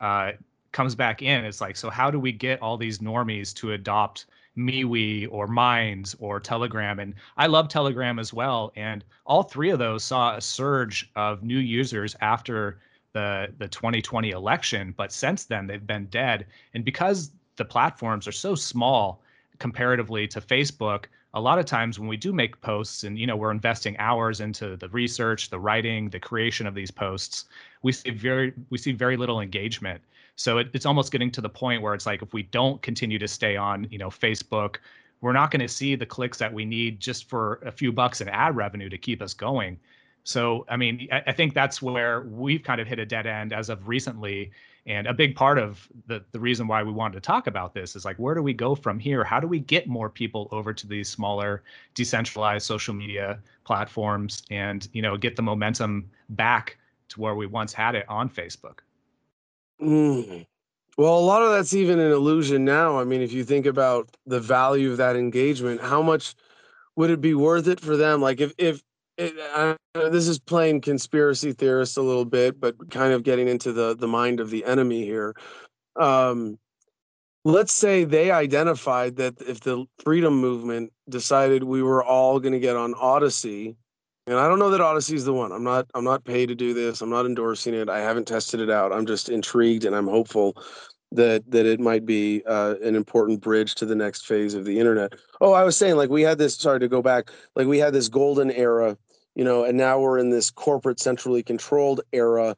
[0.01, 0.33] uh,
[0.73, 1.45] comes back in.
[1.45, 4.27] It's like, so how do we get all these normies to adopt?
[4.59, 6.99] MeWe or Minds or Telegram.
[6.99, 8.73] And I love Telegram as well.
[8.77, 12.81] And all three of those saw a surge of new users after
[13.13, 14.93] the the 2020 election.
[14.97, 16.47] But since then, they've been dead.
[16.75, 19.23] And because the platforms are so small
[19.59, 23.37] comparatively to Facebook, a lot of times when we do make posts and you know
[23.37, 27.45] we're investing hours into the research the writing the creation of these posts
[27.83, 30.01] we see very we see very little engagement
[30.39, 33.19] so it, it's almost getting to the point where it's like if we don't continue
[33.19, 34.77] to stay on, you know, Facebook,
[35.21, 38.21] we're not going to see the clicks that we need just for a few bucks
[38.21, 39.81] in ad revenue to keep us going.
[40.23, 43.53] So, I mean, I, I think that's where we've kind of hit a dead end
[43.53, 44.53] as of recently.
[44.89, 47.95] And a big part of the, the reason why we wanted to talk about this
[47.95, 49.23] is like, where do we go from here?
[49.23, 51.63] How do we get more people over to these smaller,
[51.95, 56.79] decentralized social media platforms and, you know, get the momentum back
[57.11, 58.79] to where we once had it on Facebook?
[59.81, 60.47] Mm.
[60.97, 62.99] Well, a lot of that's even an illusion now.
[62.99, 66.35] I mean, if you think about the value of that engagement, how much
[66.97, 68.23] would it be worth it for them?
[68.23, 68.83] Like, if if
[69.19, 69.77] it, I,
[70.09, 74.09] this is playing conspiracy theorist a little bit, but kind of getting into the the
[74.09, 75.35] mind of the enemy here.
[75.97, 76.59] Um,
[77.45, 82.61] let's say they identified that if the freedom movement decided we were all going to
[82.61, 83.77] get on Odysee,
[84.29, 85.51] and I don't know that Odysee is the one.
[85.51, 87.01] I'm not I'm not paid to do this.
[87.01, 87.89] I'm not endorsing it.
[87.89, 88.93] I haven't tested it out.
[88.93, 90.57] I'm just intrigued and I'm hopeful
[91.13, 94.79] that that it might be uh, an important bridge to the next phase of the
[94.79, 95.15] internet.
[95.41, 97.31] Oh, I was saying like we had this sorry to go back.
[97.57, 98.97] Like we had this golden era,
[99.39, 102.57] you know, and now we're in this corporate centrally controlled era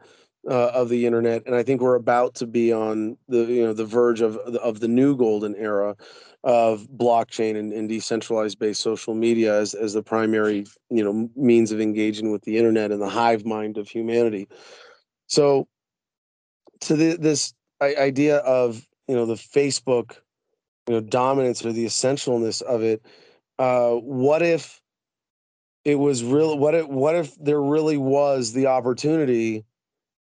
[0.48, 3.74] uh, of the internet and I think we're about to be on the you know
[3.74, 5.94] the verge of of the new golden era
[6.42, 11.72] of blockchain and, and decentralized based social media as, as the primary you know means
[11.72, 14.48] of engaging with the internet and the hive mind of humanity.
[15.26, 15.68] So
[16.80, 20.16] to the, this idea of you know the facebook
[20.88, 23.02] you know dominance or the essentialness of it
[23.58, 24.80] uh what if
[25.84, 29.64] it was real what if what if there really was the opportunity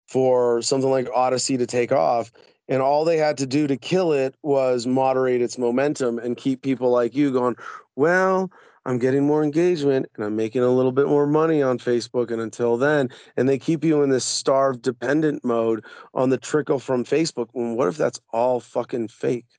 [0.07, 2.31] for something like Odysee to take off?
[2.67, 6.61] And all they had to do to kill it was moderate its momentum and keep
[6.61, 7.55] people like you going
[7.95, 8.51] well
[8.85, 12.39] i'm getting more engagement and i'm making a little bit more money on facebook and
[12.41, 13.09] until then.
[13.35, 15.83] And they keep you in this starved dependent mode
[16.13, 17.47] on the trickle from facebook.
[17.53, 19.58] Well, what if that's all fucking fake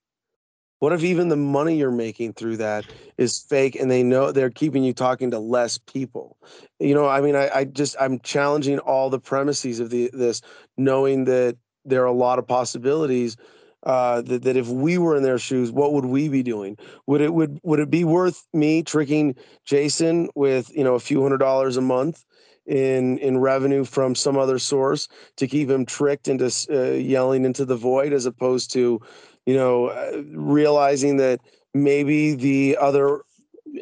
[0.81, 2.85] what if even the money you're making through that
[3.17, 6.37] is fake and they know they're keeping you talking to less people?
[6.79, 10.41] You know, I mean, I, I just I'm challenging all the premises of the this,
[10.77, 13.37] knowing that there are a lot of possibilities
[13.85, 16.77] uh, that, that if we were in their shoes, what would we be doing?
[17.07, 21.23] Would it would would it be worth me tricking Jason with you know a few
[21.23, 22.25] hundred dollars a month
[22.67, 27.65] in in revenue from some other source to keep him tricked into uh, yelling into
[27.65, 29.01] the void, as opposed to
[29.51, 31.41] you know uh, realizing that
[31.75, 33.23] maybe the other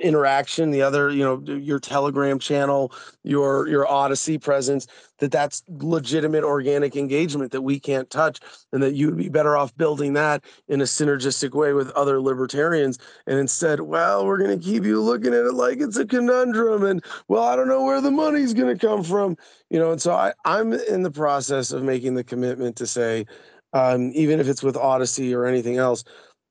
[0.02, 4.87] interaction, the other, you know, your Telegram channel, your your odysee presence,
[5.18, 8.40] that that's legitimate organic engagement that we can't touch,
[8.72, 12.98] and that you'd be better off building that in a synergistic way with other libertarians.
[13.26, 16.85] And instead, well, we're going to keep you looking at it like it's a conundrum,
[16.85, 19.37] and well, I don't know where the money's going to come from,
[19.70, 19.92] you know.
[19.92, 23.26] And so I, I'm in the process of making the commitment to say,
[23.72, 26.04] um, even if it's with Odysee or anything else.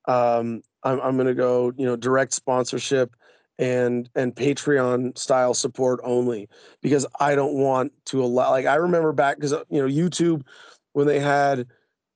[0.07, 3.15] Um, I'm, I'm going to go, you know, direct sponsorship
[3.59, 6.47] and and Patreon style support only
[6.81, 8.51] because I don't want to allow.
[8.51, 10.43] Like I remember back because you know YouTube
[10.93, 11.67] when they had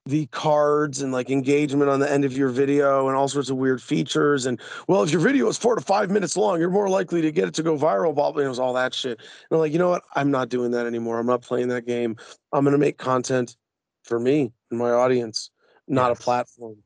[0.08, 3.58] the cards and like engagement on the end of your video and all sorts of
[3.58, 6.90] weird features and well if your video is four to five minutes long you're more
[6.90, 9.28] likely to get it to go viral blah blah it was all that shit and
[9.52, 12.16] I'm like you know what I'm not doing that anymore I'm not playing that game
[12.52, 13.56] I'm gonna make content
[14.04, 15.52] for me and my audience
[15.88, 16.20] not Yes.
[16.20, 16.78] a platform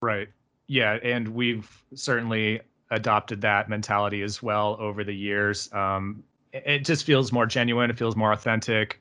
[0.00, 0.28] Right.
[0.68, 5.72] Yeah, and we've certainly adopted that mentality as well over the years.
[5.72, 7.90] Um, it- just feels more genuine.
[7.90, 9.00] It feels more authentic.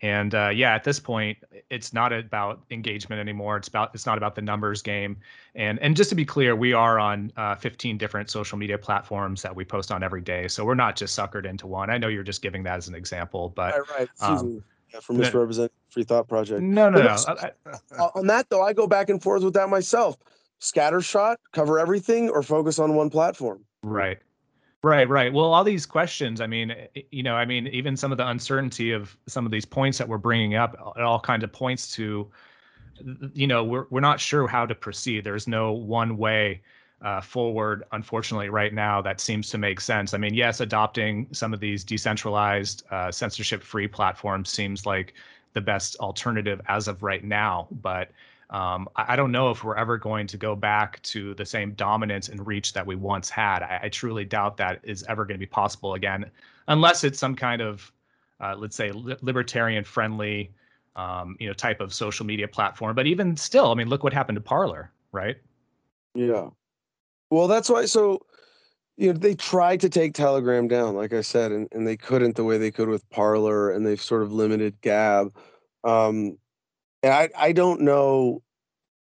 [0.00, 1.38] And uh, yeah, at this point,
[1.70, 3.56] it's not about engagement anymore.
[3.56, 5.16] It's about it's not about the numbers game.
[5.56, 9.42] And and just to be clear, we are on uh, 15 different social media platforms
[9.42, 10.46] that we post on every day.
[10.46, 11.90] So we're not just suckered into one.
[11.90, 15.12] I know you're just giving that as an example, but right right um, yeah, for
[15.12, 17.16] no- misrepresent free thought project no, no, no.
[17.26, 20.16] I- I- on that though, I go back and forth with that myself.
[20.60, 23.64] Scattershot, cover everything, or focus on one platform.
[23.82, 24.18] Right.
[24.82, 25.32] Right, right.
[25.32, 28.18] Well, all these questions, I mean, eh, eh, you know, I mean, even some of
[28.18, 31.52] the uncertainty of some of these points that we're bringing up, it all kind of
[31.52, 32.28] points to,
[33.32, 35.24] you know, we're we're not sure how to proceed.
[35.24, 36.62] There's no one way
[37.02, 40.14] uh, forward, unfortunately, right now that seems to make sense.
[40.14, 45.14] I mean, yes, adopting some of these decentralized, uh, censorship-free platforms seems like
[45.52, 48.10] the best alternative as of right now, but
[48.50, 51.72] um, I, I don't know if we're ever going to go back to the same
[51.72, 53.62] dominance and reach that we once had.
[53.62, 56.30] I, I truly doubt that is ever going to be possible again,
[56.66, 57.92] unless it's some kind of,
[58.40, 60.50] uh, let's say, li- libertarian-friendly,
[60.96, 62.96] um, you know, type of social media platform.
[62.96, 65.36] But even still, I mean, look what happened to Parler, right?
[66.14, 66.48] Yeah.
[67.30, 67.86] Well, that's why.
[67.86, 68.20] So,
[68.96, 72.36] you know, they tried to take Telegram down, like I said, and, and they couldn't
[72.36, 75.34] the way they could with Parler, and they've sort of limited Gab.
[75.84, 76.38] Um,
[77.02, 78.42] and I, I don't know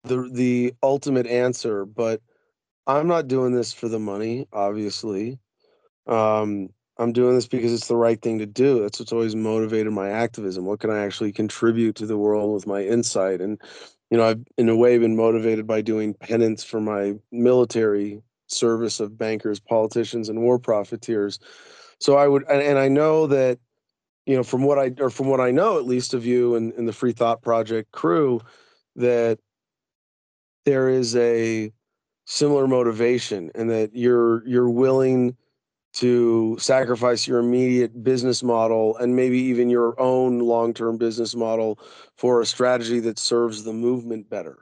[0.03, 2.21] the the ultimate answer, but
[2.87, 5.39] I'm not doing this for the money, obviously.
[6.07, 8.81] Um, I'm doing this because it's the right thing to do.
[8.81, 10.65] That's what's always motivated my activism.
[10.65, 13.41] What can I actually contribute to the world with my insight?
[13.41, 13.59] And
[14.11, 18.99] you know, I've in a way been motivated by doing penance for my military service
[18.99, 21.39] of bankers, politicians, and war profiteers.
[21.99, 23.57] So I would, and, and I know that,
[24.25, 26.73] you know, from what I or from what I know, at least of you and,
[26.73, 28.41] and the Free Thought Project crew,
[28.97, 29.39] that
[30.65, 31.71] there is a
[32.25, 35.37] similar motivation, and that you're you're willing
[35.93, 41.79] to sacrifice your immediate business model and maybe even your own long-term business model
[42.15, 44.59] for a strategy that serves the movement better.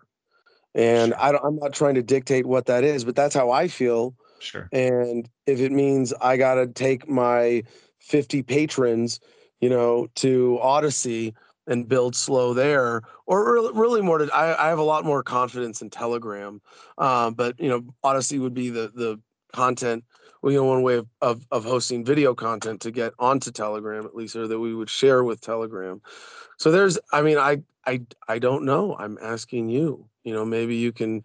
[0.76, 3.68] And I don't, I'm not trying to dictate what that is, but that's how I
[3.68, 4.16] feel.
[4.40, 4.70] Sure.
[4.72, 7.64] And if it means I got to take my
[8.00, 9.20] 50 patrons,
[9.60, 11.34] you know, to Odysee
[11.68, 15.22] and build slow there, or really, really more to, I, I have a lot more
[15.22, 16.62] confidence in Telegram.
[16.98, 19.20] Um, but, you know, Odysee would be the, the
[19.54, 20.04] content,
[20.44, 24.16] you know, one way of, of, of hosting video content to get onto Telegram, at
[24.16, 26.02] least, or that we would share with Telegram.
[26.58, 28.96] So there's, I mean, I, I, I don't know.
[28.98, 31.24] I'm asking you, you know, maybe you can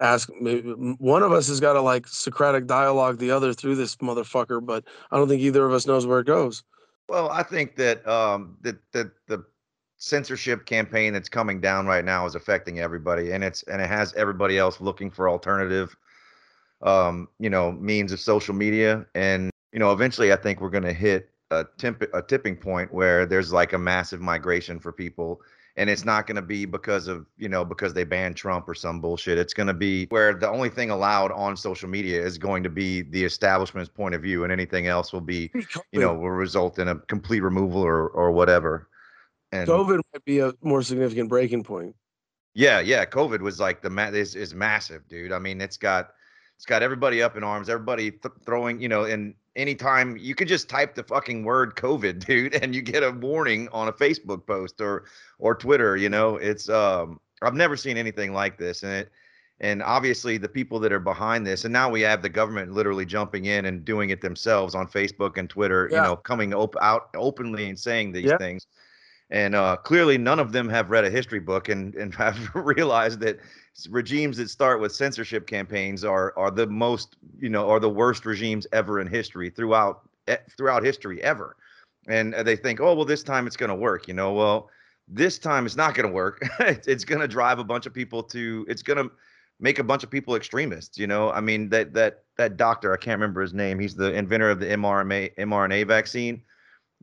[0.00, 3.96] ask maybe one of us has got to like Socratic dialogue the other through this
[3.96, 6.62] motherfucker, but I don't think either of us knows where it goes.
[7.08, 9.44] Well, I think that um, that that the
[9.98, 14.12] censorship campaign that's coming down right now is affecting everybody, and it's and it has
[14.14, 15.96] everybody else looking for alternative,
[16.82, 20.84] um, you know, means of social media, and you know, eventually, I think we're going
[20.84, 25.40] to hit a temp- a tipping point where there's like a massive migration for people.
[25.76, 28.76] And it's not going to be because of, you know, because they banned Trump or
[28.76, 29.38] some bullshit.
[29.38, 32.70] It's going to be where the only thing allowed on social media is going to
[32.70, 35.50] be the establishment's point of view, and anything else will be
[35.90, 38.88] you know, will result in a complete removal or or whatever.
[39.50, 41.96] And COVID might be a more significant breaking point.
[42.54, 45.32] yeah, yeah, COVID was like the ma- is is massive, dude.
[45.32, 46.10] I mean, it's got
[46.56, 50.48] it's got everybody up in arms, everybody th- throwing, you know, and anytime you could
[50.48, 54.46] just type the fucking word COVID, dude, and you get a warning on a Facebook
[54.46, 55.04] post or
[55.38, 56.36] or Twitter, you know.
[56.36, 59.10] It's um I've never seen anything like this and it
[59.60, 63.04] and obviously the people that are behind this and now we have the government literally
[63.06, 65.98] jumping in and doing it themselves on Facebook and Twitter, Yeah.
[65.98, 68.36] you know, coming op- out openly and saying these Yeah.
[68.38, 68.66] things
[69.34, 73.20] and uh, clearly none of them have read a history book and and have realized
[73.20, 73.38] that
[73.90, 78.24] regimes that start with censorship campaigns are are the most you know are the worst
[78.24, 80.08] regimes ever in history throughout
[80.56, 81.56] throughout history ever.
[82.06, 84.70] And uh, they think oh well this time it's going to work you know well
[85.08, 86.40] this time it's not going to work.
[86.60, 89.10] It's, it's going to drive a bunch of people to it's going to
[89.58, 91.30] make a bunch of people extremists you know?
[91.32, 94.60] I mean that that that doctor i can't remember his name he's the inventor of
[94.60, 96.42] the mrna mrna vaccine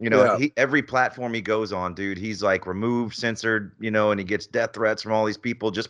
[0.01, 0.37] you know Yeah.
[0.37, 4.25] he every platform he goes on dude he's like removed censored you know and he
[4.25, 5.89] gets death threats from all these people just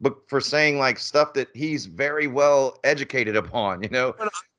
[0.00, 4.14] but for saying like stuff that he's very well educated upon you know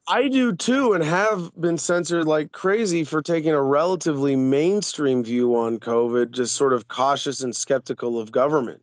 [0.06, 5.56] I do too, and have been censored like crazy for taking a relatively mainstream view
[5.56, 8.82] on COVID, just sort of cautious and skeptical of government.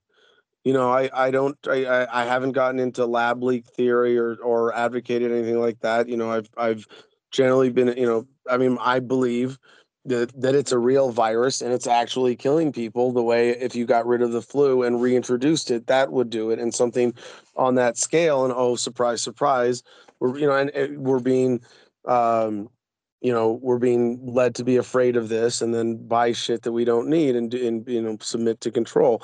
[0.65, 4.37] You know, I, I don't I, I I haven't gotten into lab leak theory or
[4.37, 6.09] or advocated anything like that.
[6.09, 6.87] You know, I've I've
[7.31, 9.59] generally been you know I mean I believe
[10.07, 13.85] that that it's a real virus and it's actually killing people the way if you
[13.85, 16.59] got rid of the flu and reintroduced it that would do it.
[16.59, 17.13] And something
[17.57, 19.83] on that scale and oh surprise surprise
[20.19, 21.61] we're you know and, and we're being
[22.07, 22.71] um
[23.21, 26.73] you know we're being led to be afraid of this and then buy shit that
[26.73, 29.23] we don't need and, and you know submit to control.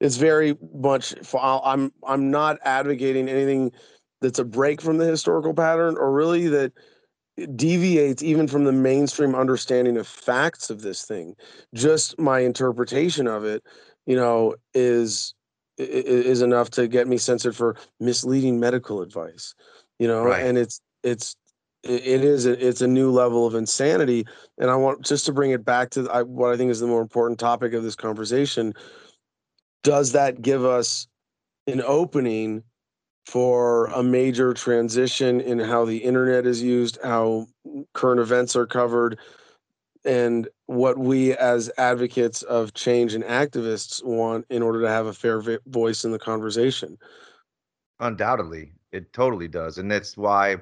[0.00, 3.72] It's very much i'm i'm not advocating anything
[4.20, 6.72] that's a break from the historical pattern or really that
[7.54, 11.34] deviates even from the mainstream understanding of facts of this thing
[11.74, 13.62] just my interpretation of it
[14.06, 15.34] you know is
[15.78, 19.54] is enough to get me censored for misleading medical advice
[19.98, 20.44] you know Right.
[20.46, 21.36] and it's it's
[21.82, 24.26] it is it's a new level of insanity
[24.58, 27.02] and i want just to bring it back to what i think is the more
[27.02, 28.72] important topic of this conversation
[29.82, 31.06] does that give us
[31.66, 32.62] an opening
[33.26, 37.46] for a major transition in how the internet is used how
[37.92, 39.18] current events are covered
[40.04, 45.12] and what we as advocates of change and activists want in order to have a
[45.12, 46.96] fair voice in the conversation
[48.00, 50.56] Undoubtedly, it totally does, and that's why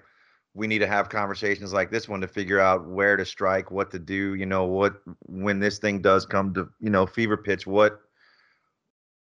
[0.55, 3.91] we need to have conversations like this one to figure out where to strike, what
[3.91, 4.35] to do.
[4.35, 8.01] You know, what when this thing does come to you know fever pitch, what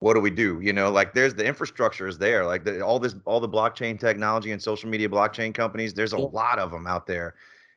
[0.01, 0.61] what do we do?
[0.61, 3.99] You know, like there's the infrastructure is there, like the, all this all the blockchain
[3.99, 5.95] technology and social media blockchain companies.
[5.95, 6.27] There's a Yeah.
[6.33, 7.35] lot of them out there,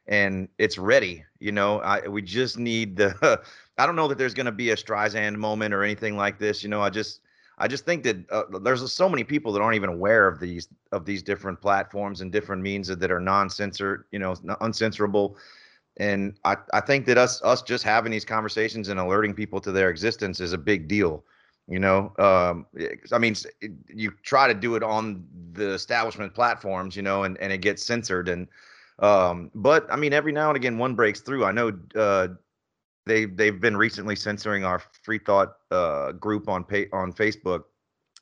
[0.07, 1.24] and it's ready.
[1.39, 3.41] You know, I we just need the.
[3.78, 6.63] I don't know that there's going to be a Streisand moment or anything like this.
[6.63, 7.22] You know, I just
[7.57, 10.68] I just think that uh, there's so many people that aren't even aware of these
[10.91, 15.36] of these different platforms and different means that, that are non-censored, you know, uncensorable.
[15.97, 19.72] And I, I think that us us just having these conversations and alerting people to
[19.72, 21.24] their existence is a big deal.
[21.70, 22.65] You know, um,
[23.11, 27.38] I mean, it- you try to do it on the establishment platforms, you know, and,
[27.39, 28.30] and it gets censored.
[28.30, 28.47] And
[28.99, 31.43] um, but I mean, every now and again, one breaks through.
[31.43, 32.30] I know uh,
[33.05, 37.65] they they've been recently censoring our free thought uh, group on pay, on Facebook,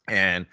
[0.07, 0.47] and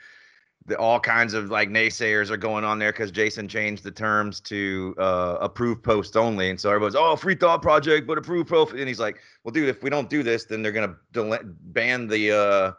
[0.66, 4.38] the, all kinds of like naysayers are going on there because Jason changed the terms
[4.40, 8.72] to uh, approve post only, and so everyone's oh free thought project but approve post,
[8.74, 12.06] and he's like, well, dude, if we don't do this, then they're gonna del- ban
[12.06, 12.32] the.
[12.36, 12.72] Uh,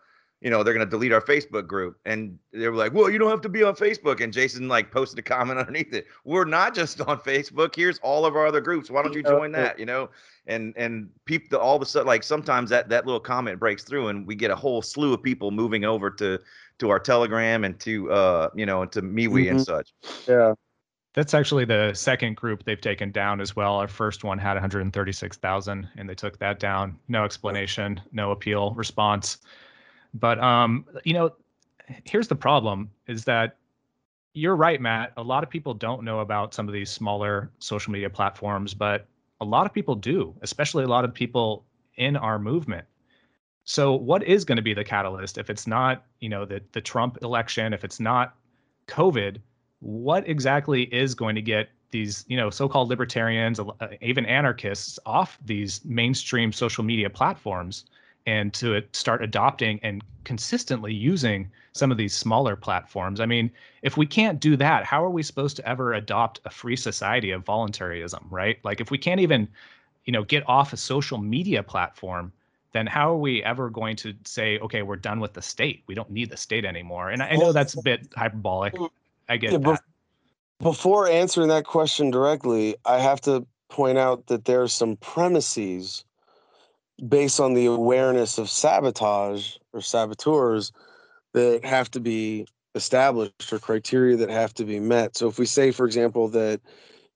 [0.44, 3.32] you know they're gonna delete our Facebook group, and they were like, "Well, you don't
[3.32, 6.06] have to be on Facebook." And Jason like posted a comment underneath it.
[6.26, 7.76] We're not just on Facebook.
[7.76, 8.92] Here's all of our other groups.
[8.92, 9.80] Why don't you join that?
[9.80, 10.10] You know,
[10.46, 13.84] and and peep the all of a sudden like sometimes that that little comment breaks
[13.84, 16.38] through and we get a whole slew of people moving over to
[16.80, 19.66] to our telegram and to uh you know to MeWe and Mhm.
[19.66, 19.94] such
[20.28, 20.54] yeah
[21.14, 23.76] That's actually the second group they've taken down as well.
[23.76, 26.98] Our first one had 136,000 and they took that down.
[27.08, 29.38] No explanation, no appeal response.
[30.14, 31.32] But um, you know,
[32.06, 33.58] here's the problem is that
[34.34, 35.14] you're right, Matt.
[35.18, 39.08] A lot of people don't know about some of these smaller social media platforms, but
[39.42, 42.86] a lot of people do, especially a lot of people in our movement.
[43.66, 46.82] So what is going to be the catalyst if it's not, you know, the the
[46.82, 48.36] Trump election, if it's not
[48.88, 49.38] COVID,
[49.80, 55.38] what exactly is going to get these, you know, so-called libertarians, uh, even anarchists off
[55.46, 57.86] these mainstream social media platforms
[58.26, 63.20] and to start adopting and consistently using some of these smaller platforms?
[63.20, 63.52] I mean,
[63.82, 67.32] if we can't do that, how are we supposed to ever adopt a free society
[67.32, 68.58] of voluntarism, right?
[68.64, 69.48] Like if we can't even,
[70.06, 72.32] you know, get off a social media platform,
[72.74, 75.84] then how are we ever going to say, okay, we're done with the state?
[75.88, 77.10] We don't need the state anymore.
[77.10, 78.74] And I, I know that's a bit hyperbolic.
[79.30, 79.68] I get yeah, that.
[79.68, 79.82] bef-
[80.60, 86.06] before answering that question directly, I have to point out that there are some premises
[87.08, 90.72] based on the awareness of sabotage or saboteurs
[91.34, 95.18] that have to be established or criteria that have to be met.
[95.18, 96.62] So if we say, for example, that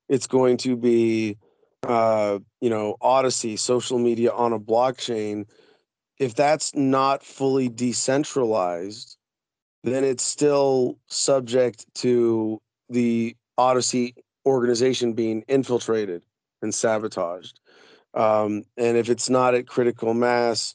[0.08, 1.36] it's going to be,
[1.82, 5.46] uh, you know, Odysee, social media on a blockchain,
[6.18, 9.16] if that's not fully decentralized,
[9.84, 14.14] then it's still subject to the Odysee
[14.46, 16.22] organization being infiltrated
[16.62, 17.60] and sabotaged.
[18.14, 20.74] Um, and if it's not at critical mass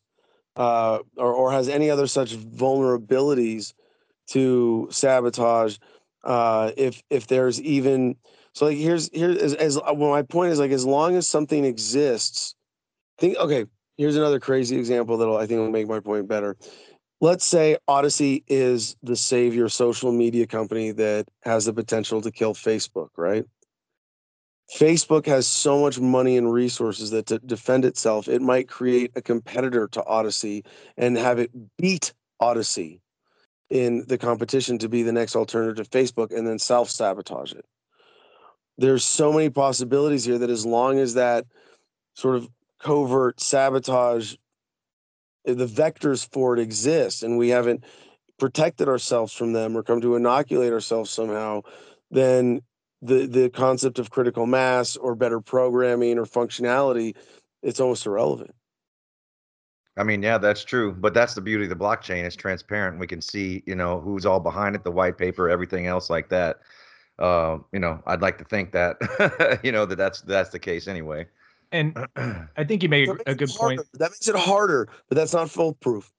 [0.56, 3.74] uh, or, or has any other such vulnerabilities
[4.28, 5.78] to sabotage,
[6.24, 8.16] uh, if if there's even
[8.54, 11.66] so like here's here's as, as well, my point is like as long as something
[11.66, 12.56] exists,
[13.18, 13.66] think okay.
[13.96, 16.58] Here's another crazy example that'll I think will make my point better
[17.24, 22.54] let's say Odysee is the savior social media company that has the potential to kill
[22.54, 23.46] Facebook, right?
[24.72, 29.22] Facebook has so much money and resources that to defend itself, it might create a
[29.22, 30.64] competitor to Odysee
[30.97, 32.99] and have it beat Odysee
[33.70, 37.66] in the competition to be the next alternative to Facebook and then self sabotage it.
[38.78, 41.45] There's so many possibilities here that as long as that
[42.16, 42.47] sort of
[42.80, 44.36] covert sabotage
[45.47, 47.84] eh, the vectors for it exist and we haven't
[48.39, 51.61] protected ourselves from them or come to inoculate ourselves somehow,
[52.11, 52.61] then
[53.04, 57.16] the the concept of critical mass or better programming or functionality,
[57.62, 58.54] it's almost irrelevant.
[59.97, 60.93] I mean, yeah, that's true.
[60.93, 62.24] But that's the beauty of the blockchain.
[62.24, 62.99] It's transparent.
[62.99, 66.30] We can see, you know, who's all behind it, the white paper, everything else like
[66.30, 66.62] that.
[67.20, 70.88] Uh, you know, I'd like to think that, you know, that that's that's the case
[70.88, 71.28] anyway.
[71.72, 71.95] And
[72.58, 73.82] I think you made a good point.
[73.93, 76.12] That makes it harder, but that's not foolproof.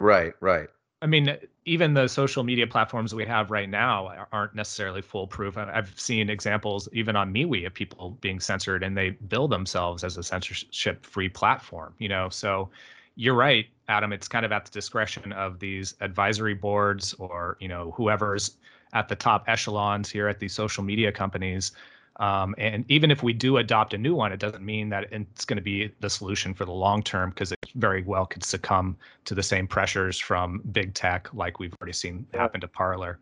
[0.00, 0.68] Right, right.
[1.04, 1.36] I mean,
[1.66, 5.58] even the social media platforms we have right now aren't necessarily foolproof.
[5.58, 10.16] I've seen examples even on MeWe of people being censored and they bill themselves as
[10.16, 11.94] a censorship-free platform.
[11.98, 12.70] You know, so
[13.16, 14.14] you're right, Adam.
[14.14, 18.56] It's kind of at the discretion of these advisory boards or you know whoever's
[18.94, 21.72] at the top echelons here at these social media companies
[22.16, 25.44] um, and even if we do adopt a new one, it doesn't mean that it's
[25.44, 28.96] going to be the solution for the long term because it very well could succumb
[29.24, 33.18] to the same pressures from big tech, like we've already seen happen to Parler.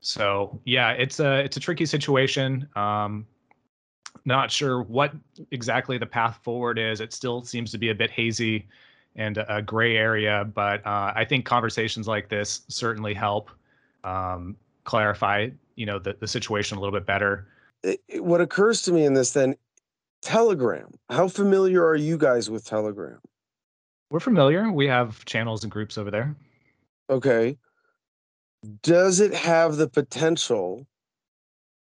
[0.00, 2.68] So yeah, it's a it's a tricky situation.
[2.74, 3.26] Um,
[4.24, 5.12] not sure what
[5.52, 7.00] exactly the path forward is.
[7.00, 8.66] It still seems to be a bit hazy
[9.14, 13.50] and a gray area, but uh, I think conversations like this certainly help
[14.04, 17.46] um, clarify, you know, the, the situation a little bit better
[17.82, 19.56] it, what occurs to me in this then
[20.22, 20.92] telegram.
[21.10, 23.20] How familiar are you guys with telegram?
[24.10, 24.70] We're familiar.
[24.70, 26.34] We have channels and groups over there.
[27.10, 27.56] Okay.
[28.82, 30.86] Does it have the potential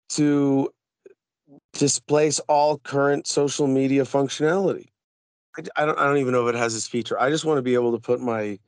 [0.09, 0.69] to
[1.73, 4.87] displace all current social media functionality?
[5.57, 7.19] I, I, don't, I don't even know if it has this feature.
[7.19, 8.59] I just want to be able to put my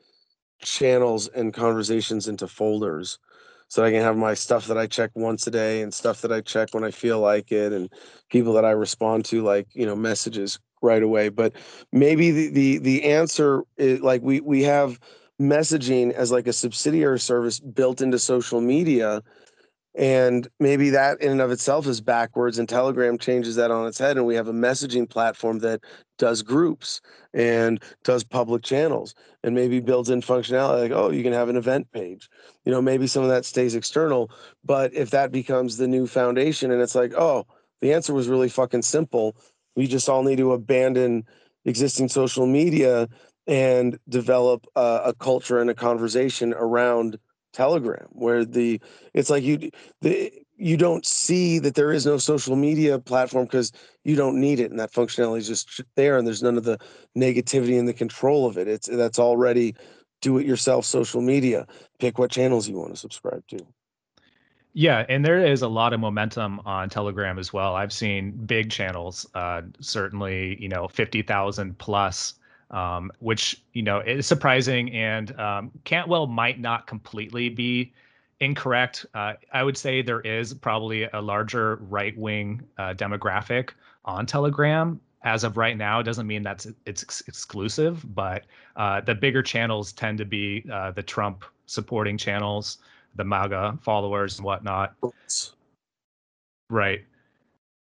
[0.61, 3.20] channels and conversations into folders
[3.70, 6.32] so I can have my stuff that I check once a day and stuff that
[6.32, 7.89] I check when I feel like it and
[8.30, 11.30] people that I respond to like, you know, messages right away.
[11.30, 11.53] But
[11.93, 14.99] maybe the the the answer is like we we have
[15.39, 19.22] messaging as like a subsidiary service built into social media
[19.95, 23.97] and maybe that in and of itself is backwards and telegram changes that on its
[23.97, 25.81] head and we have a messaging platform that
[26.17, 27.01] does groups
[27.33, 31.55] and does public channels and maybe builds in functionality like oh you can have an
[31.55, 32.29] event page.
[32.65, 34.29] You know maybe some of that stays external
[34.63, 37.45] but if that becomes the new foundation and it's like oh
[37.81, 39.35] the answer was really fucking simple.
[39.75, 41.25] We just all need to abandon
[41.65, 43.07] existing social media
[43.47, 47.17] and develop a, a culture and a conversation around
[47.51, 48.79] telegram where the
[49.13, 49.71] it's like you
[50.01, 53.71] the you don't see that there is no social media platform because
[54.03, 56.77] you don't need it and that functionality is just there and there's none of the
[57.17, 58.67] negativity and the control of it.
[58.67, 59.73] It's that's already
[60.21, 61.65] do it yourself social media.
[61.99, 63.65] Pick what channels you want to subscribe to.
[64.73, 67.75] Yeah and there is a lot of momentum on telegram as well.
[67.75, 72.33] I've seen big channels uh, certainly you know 50000 plus
[72.72, 74.91] um, which you know is surprising.
[74.91, 77.93] And um, Cantwell might not completely be
[78.39, 79.05] incorrect.
[79.13, 83.72] Uh, I would say there is probably a larger right wing uh, demographic
[84.05, 84.99] on Telegram.
[85.24, 88.45] As of right now, it doesn't mean that's it's ex- exclusive, but
[88.78, 92.78] uh, the bigger channels tend to be uh, the Trump supporting channels,
[93.15, 94.95] the MAGA followers and whatnot.
[96.70, 97.03] Right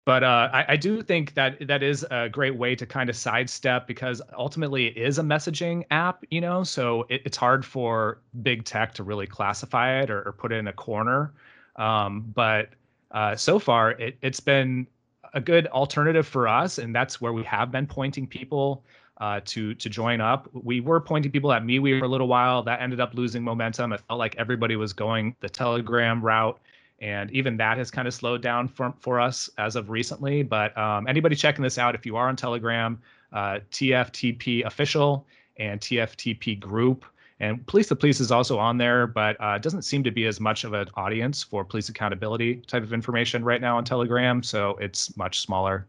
[0.05, 3.15] but uh, I, I, do think that that is a great way to kind of
[3.15, 8.19] sidestep because ultimately it is a messaging app, you know, so it, it's hard for
[8.43, 11.33] big tech to really classify it or, or put it in a corner.
[11.77, 12.71] Um, but
[13.13, 14.89] uh, so far, it, it's been
[15.35, 18.83] a good alternative for us, and that's where we have been pointing people
[19.19, 20.49] uh, to to join up.
[20.53, 22.63] We were pointing people at MeWe for a little while.
[22.63, 23.93] That ended up losing momentum.
[23.93, 26.61] It felt like everybody was going the Telegram route
[27.03, 30.45] and even that has kind of slowed down for, for us as of recently.
[30.45, 32.99] But um, anybody checking this out, if you are on Telegram,
[33.33, 35.27] uh, TFTP official
[35.59, 37.05] and TFTP group,
[37.41, 40.39] And Police the Police is also on there, but uh, doesn't seem to be as
[40.39, 44.43] much of an audience for police accountability type of information right now on Telegram.
[44.45, 45.89] So it's much smaller.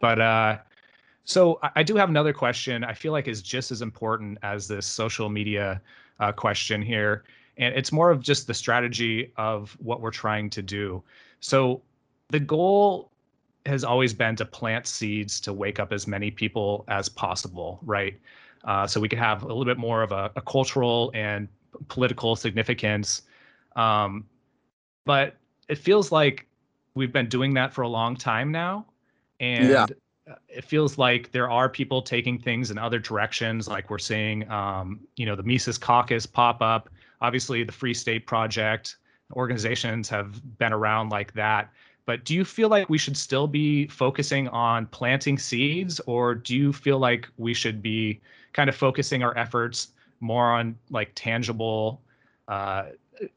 [0.00, 0.58] But uh,
[1.24, 2.82] so I, I do have another question.
[2.82, 5.82] I feel like is just as important as this social media
[6.18, 7.24] uh, question here,
[7.58, 11.02] and it's more of just the strategy of what we're trying to do.
[11.40, 11.82] So
[12.28, 13.10] the goal
[13.66, 18.18] has always been to plant seeds to wake up as many people as possible, right?
[18.64, 21.48] Uh, so we could have a little bit more of a, a cultural and
[21.88, 23.22] political significance.
[23.76, 24.24] Um,
[25.04, 25.36] but
[25.68, 26.46] it feels like
[26.94, 28.86] we've been doing that for a long time now.
[29.40, 29.86] And Yeah.
[30.48, 33.68] it feels like there are people taking things in other directions.
[33.68, 36.88] Like we're seeing, um, you know, the Mises Caucus pop up.
[37.20, 38.96] Obviously, the Free State Project
[39.34, 41.70] organizations have been around like that.
[42.06, 46.56] But do you feel like we should still be focusing on planting seeds, or do
[46.56, 48.20] you feel like we should be
[48.54, 49.88] kind of focusing our efforts
[50.20, 52.00] more on like tangible
[52.48, 52.84] uh,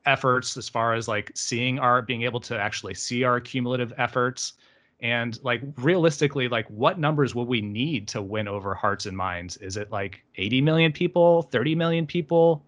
[0.05, 4.53] efforts as far as like seeing our being able to actually see our cumulative efforts?
[5.01, 9.57] And like realistically like what numbers would we need to win over hearts and minds?
[9.57, 12.63] Is it like 80 million people 30 million people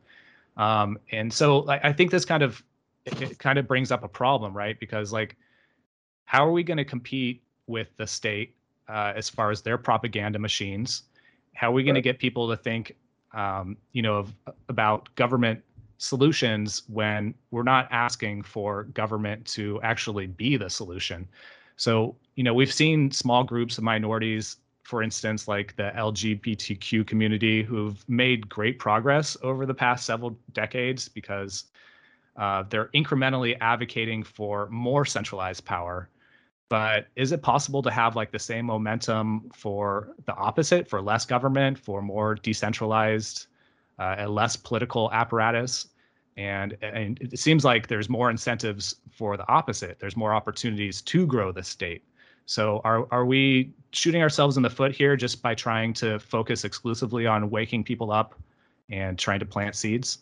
[0.58, 2.64] um and so like, i think this kind of
[3.06, 4.80] it, it kind of brings up a problem right?
[4.80, 5.36] Because like
[6.26, 8.56] how are we going to compete with the state
[8.90, 11.04] uh, as far as their propaganda machines?
[11.54, 12.96] How are we going to get people to think
[13.34, 14.34] um, you know of,
[14.70, 15.62] about government
[15.98, 21.28] solutions when we're not asking for government to actually be the solution?
[21.76, 27.64] So you know we've seen small groups of minorities for instance like the lgbtq community
[27.64, 31.66] who've made great progress over the past several decades because
[32.36, 36.10] uh, they're incrementally advocating for more centralized power.
[36.70, 41.26] But is it possible to have like the same momentum for the opposite for less
[41.26, 43.48] government for more decentralized
[44.00, 45.88] uh, a less political apparatus?
[46.36, 50.00] And and it seems like there's more incentives for the opposite.
[50.00, 52.04] There's more opportunities to grow the state.
[52.48, 56.64] So are are we shooting ourselves in the foot here just by trying to focus
[56.64, 58.36] exclusively on waking people up
[58.90, 60.20] and trying to plant seeds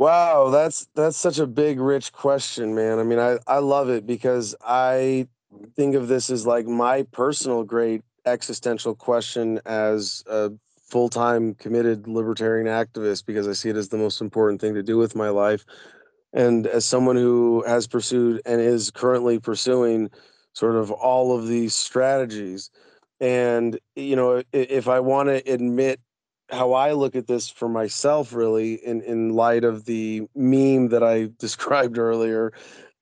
[0.00, 2.98] Wow, that's that's such a big, rich question, man.
[2.98, 5.28] I mean, I I love it because I
[5.76, 12.66] think of this as like my personal great existential question as a full-time committed libertarian
[12.66, 15.66] activist because I see it as the most important thing to do with my life.
[16.32, 20.08] And as someone who has pursued and is currently pursuing
[20.52, 22.70] sort of all of these strategies,
[23.20, 26.00] and you know, if I want to admit
[26.50, 31.02] how I look at this for myself, really, in in light of the meme that
[31.02, 32.52] I described earlier,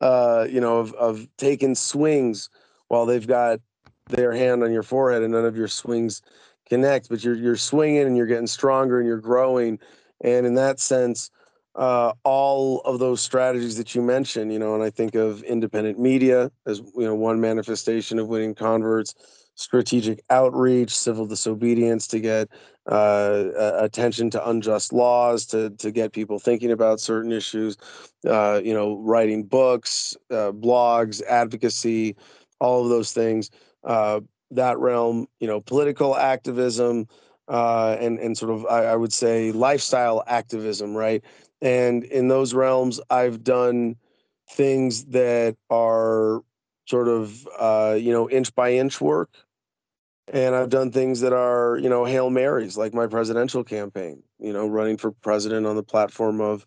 [0.01, 2.49] uh, you know, of of taking swings
[2.89, 3.61] while they've got
[4.09, 6.23] their hand on your forehead and none of your swings
[6.69, 9.79] connect, but you're you're swinging and you're getting stronger and you're growing,
[10.21, 11.31] and in that sense.
[11.79, 15.97] Uh, all of those strategies that you mentioned, you know, and I think of independent
[15.97, 19.15] media as you know one manifestation of winning converts,
[19.55, 22.49] strategic outreach, civil disobedience to get
[22.91, 23.45] uh,
[23.79, 27.77] attention to unjust laws to to get people thinking about certain issues.
[28.27, 32.17] Uh, you know, writing books, uh, blogs, advocacy,
[32.59, 33.51] all of those things.
[33.85, 34.21] Uh,
[34.51, 37.07] that realm, you know, political activism,
[37.47, 41.23] uh, and and sort of I, I would say lifestyle activism, right?
[41.61, 43.97] And in those realms, I've done
[44.51, 46.43] things that are
[46.87, 49.31] sort of uh, you know inch by inch work.
[50.31, 54.53] And I've done things that are, you know, Hail Marys, like my presidential campaign, you
[54.53, 56.67] know, running for president on the platform of,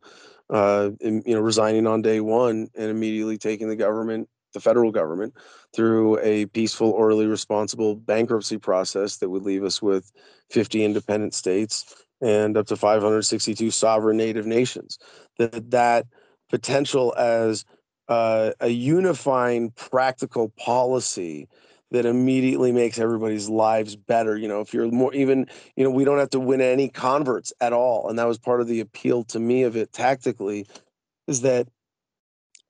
[0.50, 5.36] uh, you know, resigning on day one and immediately taking the government, the federal government,
[5.76, 10.12] through a peaceful, orderly, responsible bankruptcy process that would leave us with
[10.50, 14.98] 50 independent states and up to 562 sovereign native nations.
[15.38, 16.06] That that
[16.50, 17.66] potential as
[18.08, 21.48] uh, a unifying, practical policy
[21.92, 24.38] that immediately makes everybody's lives better.
[24.38, 27.54] You know, if you're more even, you know, we don't have to win any converts
[27.60, 28.10] at all.
[28.10, 30.68] And that was part of the appeal to me of it tactically,
[31.28, 31.68] is that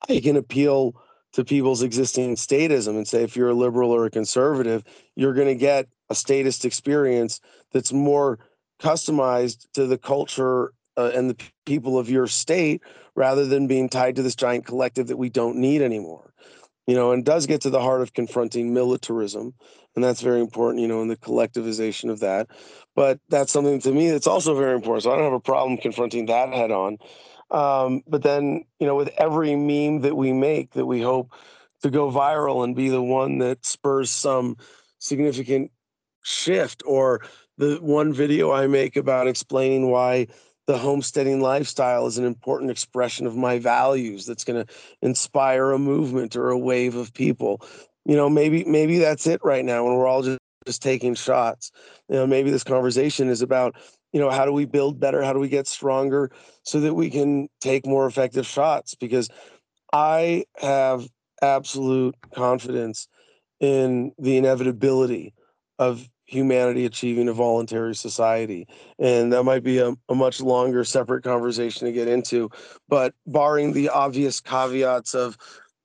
[0.10, 0.96] I can appeal
[1.34, 4.84] to people's existing statism and say if you're a liberal or a conservative,
[5.16, 7.40] you're going to get a statist experience
[7.72, 8.40] that's more
[8.82, 12.82] customized to the culture uh, and the people of your state
[13.16, 16.32] rather than being tied to this giant collective that we don't need anymore
[16.88, 19.54] you know, and does get to the heart of confronting militarism,
[19.96, 22.48] and that's very important, you know, in the collectivization of that.
[22.96, 25.04] But that's something to me that's also very important.
[25.04, 26.98] So I don't have a problem confronting that head on.
[27.52, 31.32] Um, but then, you know, with every meme that we make that we hope
[31.84, 34.58] to go viral and be the one that spurs some
[35.00, 35.72] significant
[36.24, 37.22] shift or
[37.62, 40.28] the one video I make about explaining why
[40.66, 45.78] the homesteading lifestyle is an important expression of my values that's going to inspire a
[45.78, 47.62] movement or a wave of people.
[48.04, 51.72] You know, maybe maybe that's it right now when we're all just just taking shots.
[52.10, 53.76] You know, maybe this conversation is about,
[54.12, 55.22] you know, how do we build better?
[55.22, 56.32] How do we get stronger
[56.64, 58.96] so that we can take more effective shots?
[58.96, 59.30] Because
[59.94, 61.08] I have
[61.44, 63.08] absolute confidence
[63.60, 65.36] in the inevitability
[65.78, 68.66] of humanity achieving a voluntary society.
[68.98, 72.50] And that might be a, a, much longer, separate conversation to get into.
[72.88, 75.38] But barring the obvious caveats of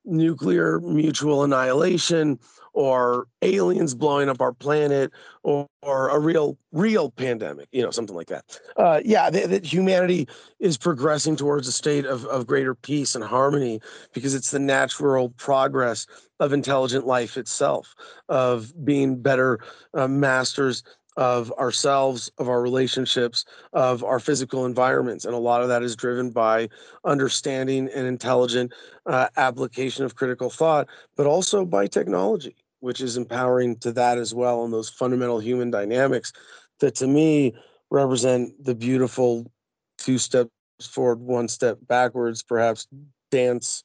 [0.05, 2.39] nuclear mutual annihilation,
[2.77, 5.11] or aliens blowing up our planet
[5.41, 8.45] or, or a real real pandemic you know something like that
[8.77, 10.27] uh, yeah that humanity
[10.59, 13.81] is progressing towards a state of, of greater peace and harmony
[14.13, 16.05] because it's the natural progress
[16.39, 17.95] of intelligent life itself
[18.29, 19.57] of being better
[19.95, 20.83] uh, masters
[21.15, 25.25] of ourselves, of our relationships, of our physical environments.
[25.25, 26.69] And a lot of that is driven by
[27.05, 28.71] understanding and intelligent
[29.07, 34.33] uh, application of critical thought, but also by technology which is empowering to that as
[34.33, 36.31] well and those fundamental human dynamics
[36.79, 37.55] that to me
[37.89, 39.49] represent the beautiful
[39.97, 40.49] two steps
[40.81, 42.87] forward one step backwards perhaps
[43.31, 43.83] dance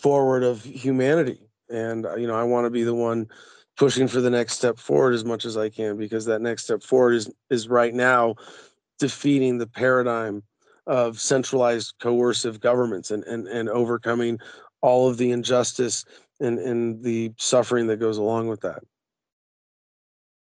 [0.00, 1.40] forward of humanity.
[1.68, 3.26] And uh, you know i want to be the one
[3.78, 6.82] pushing for the next step forward as much as i can because that next step
[6.82, 8.34] forward is is right now
[8.98, 10.42] defeating the paradigm
[10.86, 14.38] of centralized coercive governments and and, and overcoming
[14.82, 16.04] all of the injustice
[16.42, 18.82] and and the suffering that goes along with that.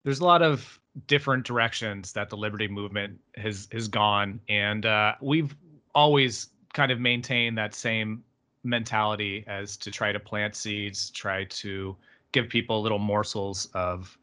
[0.04, 5.14] There's a lot of different directions that the liberty movement has has gone and uh,
[5.20, 5.54] we've
[5.94, 8.22] always kind of maintained that same
[8.64, 11.96] mentality as to try to plant seeds try to
[12.32, 14.18] give people little morsels of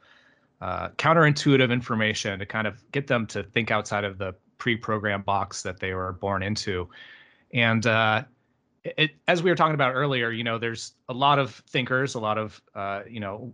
[0.61, 5.63] uh, counterintuitive information to kind of get them to think outside of the pre-programmed box
[5.63, 6.89] that they were born into.
[7.53, 8.23] And uh,
[8.97, 12.19] it, as we were talking about earlier, you know, there's a lot of thinkers, a
[12.19, 13.53] lot of, uh, you know,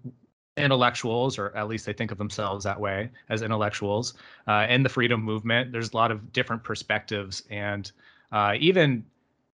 [0.58, 4.14] intellectuals, or at least they think of themselves that way as intellectuals,
[4.48, 5.72] uh, in the freedom movement.
[5.72, 7.92] There's a lot of different perspectives, and
[8.32, 9.06] uh, even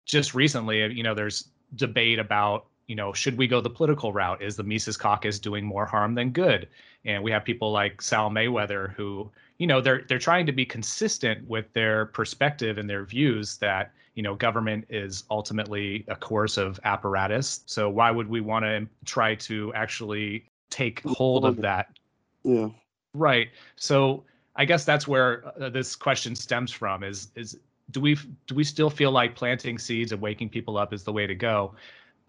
[0.06, 4.42] just recently, you know, there's debate about, you know, should we go the political route?
[4.42, 6.68] Is the Mises Caucus doing more harm than good?
[7.06, 10.66] And we have people like Sal Mayweather who, you know, they're they're trying to be
[10.66, 16.82] consistent with their perspective and their views that you know government is ultimately a coercive
[16.84, 17.62] apparatus.
[17.66, 21.98] So why would we want to try to actually take hold of that?
[22.44, 22.72] Yeah.
[23.14, 23.52] Right.
[23.78, 24.26] So
[24.58, 27.58] i guess that's where uh, this question stems from is is
[27.92, 28.18] do we
[28.48, 31.34] do we still feel like planting seeds and waking people up is the way to
[31.34, 31.74] go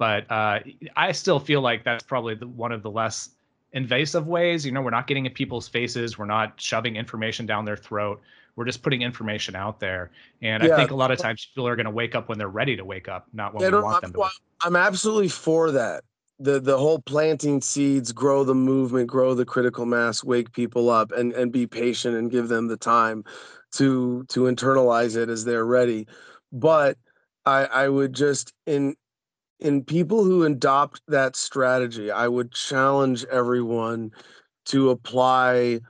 [0.02, 0.58] but uh,
[0.96, 3.30] i still feel like that's probably the, one of the less
[3.72, 7.64] invasive ways you know we're not getting in people's faces we're not shoving information down
[7.64, 8.20] their throat
[8.56, 10.10] we're just putting information out there.
[10.42, 10.74] And yeah.
[10.74, 12.76] I think a lot of times people are going to wake up when they're ready
[12.76, 14.28] to wake up, not when yeah, we want them to.
[14.62, 16.04] I'm absolutely for that.
[16.38, 21.12] The the whole planting seeds, grow the movement, grow the critical mass, wake people up,
[21.12, 23.24] and and be patient and give them the time
[23.72, 26.08] to to internalize it as they're ready.
[26.52, 26.98] But
[27.46, 28.96] I I would just in
[29.62, 34.10] in people who adopt that strategy, I would challenge everyone
[34.66, 35.80] to apply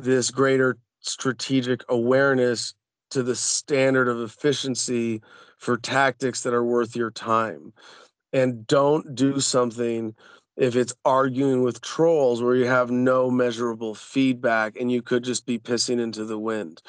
[0.00, 2.74] this greater strategic awareness
[3.10, 5.20] to the standard of efficiency
[5.58, 7.74] for tactics that are worth your time.
[8.32, 10.14] And don't do something
[10.56, 15.44] if it's arguing with trolls where you have no measurable feedback and you could just
[15.44, 16.80] be pissing into the wind.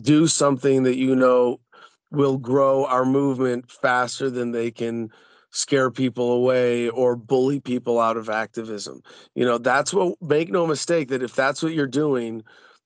[0.00, 1.58] Do something that you know
[2.12, 5.10] will grow our movement faster than they can
[5.56, 9.02] scare people away or bully people out of activism.
[9.34, 12.42] You know, that's what make no mistake that if that's what you're doing,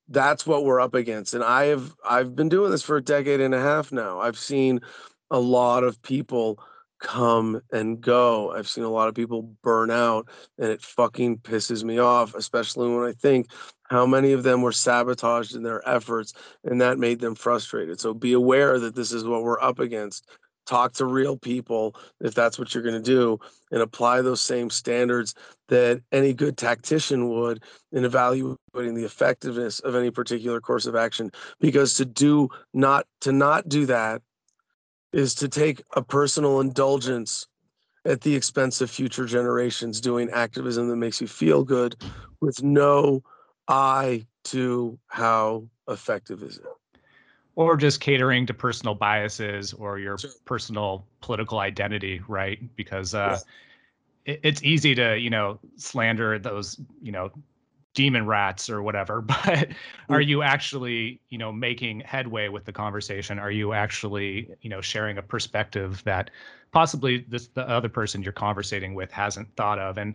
[0.09, 3.41] that's what we're up against and i have i've been doing this for a decade
[3.41, 4.21] and a half now.
[4.21, 4.81] I've seen
[5.31, 6.59] a lot of people
[6.99, 8.53] come and go.
[8.53, 12.89] I've seen a lot of people burn out and it fucking pisses me off especially
[12.93, 13.47] when i think
[13.91, 16.33] how many of them were sabotaged in their efforts
[16.65, 18.01] and that made them frustrated.
[18.01, 20.29] So be aware that this is what we're up against
[20.71, 23.39] talk to real people if that's what you're going to do
[23.73, 25.35] and apply those same standards
[25.69, 31.33] that any good tactician would in evaluating the effectiveness of any particular course of action.
[31.59, 34.23] Because to do not to not do that
[35.13, 37.49] is to take a personal indulgence
[38.05, 41.97] at the expense of future generations doing activism that makes you feel good
[42.41, 43.23] with no
[43.67, 46.80] eye to how effective is it
[47.57, 50.31] or just catering to personal biases or your sure.
[50.45, 52.59] personal political identity, right?
[52.77, 53.39] Because uh,
[54.27, 54.35] yeah.
[54.35, 57.31] it, it's easy to you know slander those you know
[57.95, 59.69] demon rats or whatever but
[60.09, 64.81] are you actually you know making headway with the conversation are you actually you know
[64.81, 66.31] sharing a perspective that
[66.71, 70.15] possibly this the other person you're conversating with hasn't thought of and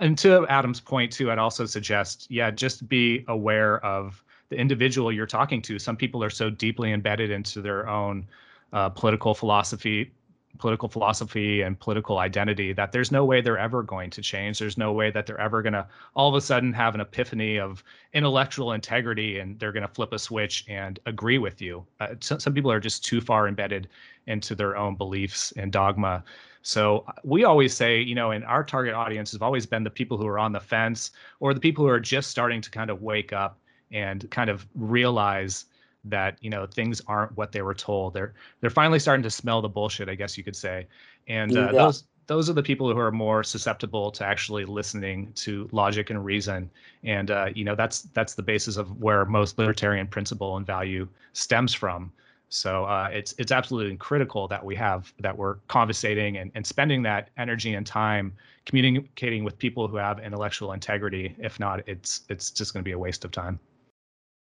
[0.00, 5.10] and to adam's point too i'd also suggest yeah just be aware of the individual
[5.10, 8.26] you're talking to some people are so deeply embedded into their own
[8.72, 10.12] uh, political philosophy
[10.58, 14.58] political philosophy and political identity that there's no way they're ever going to change.
[14.58, 17.58] There's no way that they're ever going to all of a sudden have an epiphany
[17.58, 17.82] of
[18.12, 21.84] intellectual integrity and they're going to flip a switch and agree with you.
[22.00, 23.88] Uh, some, some people are just too far embedded
[24.26, 26.22] into their own beliefs and dogma.
[26.62, 29.90] So uh, we always say, you know, and our target audience has always been the
[29.90, 32.90] people who are on the fence or the people who are just starting to kind
[32.90, 33.58] of wake up
[33.92, 35.66] and kind of realize
[36.04, 38.14] that you know things aren't what they were told.
[38.14, 40.86] They're they're finally starting to smell the bullshit, I guess you could say.
[41.28, 41.72] And uh, yeah.
[41.72, 46.24] those those are the people who are more susceptible to actually listening to logic and
[46.24, 46.70] reason.
[47.04, 51.08] And uh, you know that's that's the basis of where most libertarian principle and value
[51.32, 52.12] stems from.
[52.48, 57.02] So uh, it's it's absolutely critical that we have that we're conversating and, and spending
[57.04, 58.34] that energy and time
[58.66, 61.34] communicating with people who have intellectual integrity.
[61.38, 63.58] If not, it's it's just going to be a waste of time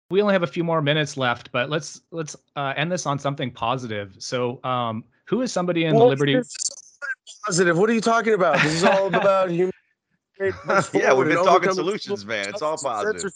[0.10, 3.20] we only have a few more minutes left, but let's let's uh, end this on
[3.20, 4.16] something positive.
[4.20, 6.42] So, um, who is somebody in well, the Liberty?
[7.46, 7.78] Positive.
[7.78, 8.62] What are you talking about?
[8.62, 9.72] This is all about human.
[10.40, 12.48] yeah, we've been talking solutions, man.
[12.50, 13.32] It's all positive.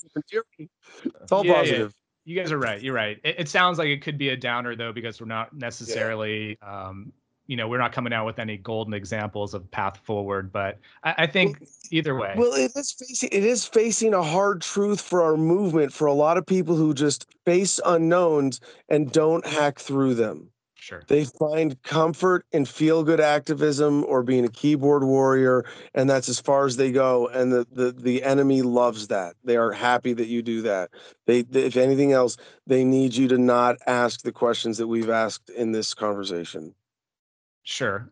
[1.21, 1.93] It's all yeah, positive.
[2.25, 2.33] Yeah.
[2.33, 2.81] You guys are right.
[2.81, 3.19] You're right.
[3.25, 6.87] It, it, sounds like it could be a downer though, because we're not necessarily yeah.
[6.87, 7.11] um,
[7.47, 11.15] you know, we're not coming out with any golden examples of path forward, but I,
[11.19, 12.33] I think well, either way.
[12.37, 16.13] Well, it is facing it is facing a hard truth for our movement for a
[16.13, 20.49] lot of people who just face unknowns and don't hack through them.
[20.75, 21.01] Sure.
[21.07, 25.63] They find comfort in feel good activism or being a keyboard warrior,
[25.93, 27.29] and that's as far as they go.
[27.29, 29.35] And the, the, the enemy loves that.
[29.45, 30.89] They are happy that you do that.
[31.25, 32.35] They, they, if anything else,
[32.67, 36.75] they need you to not ask the questions that we've asked in this conversation.
[37.63, 38.09] Sure.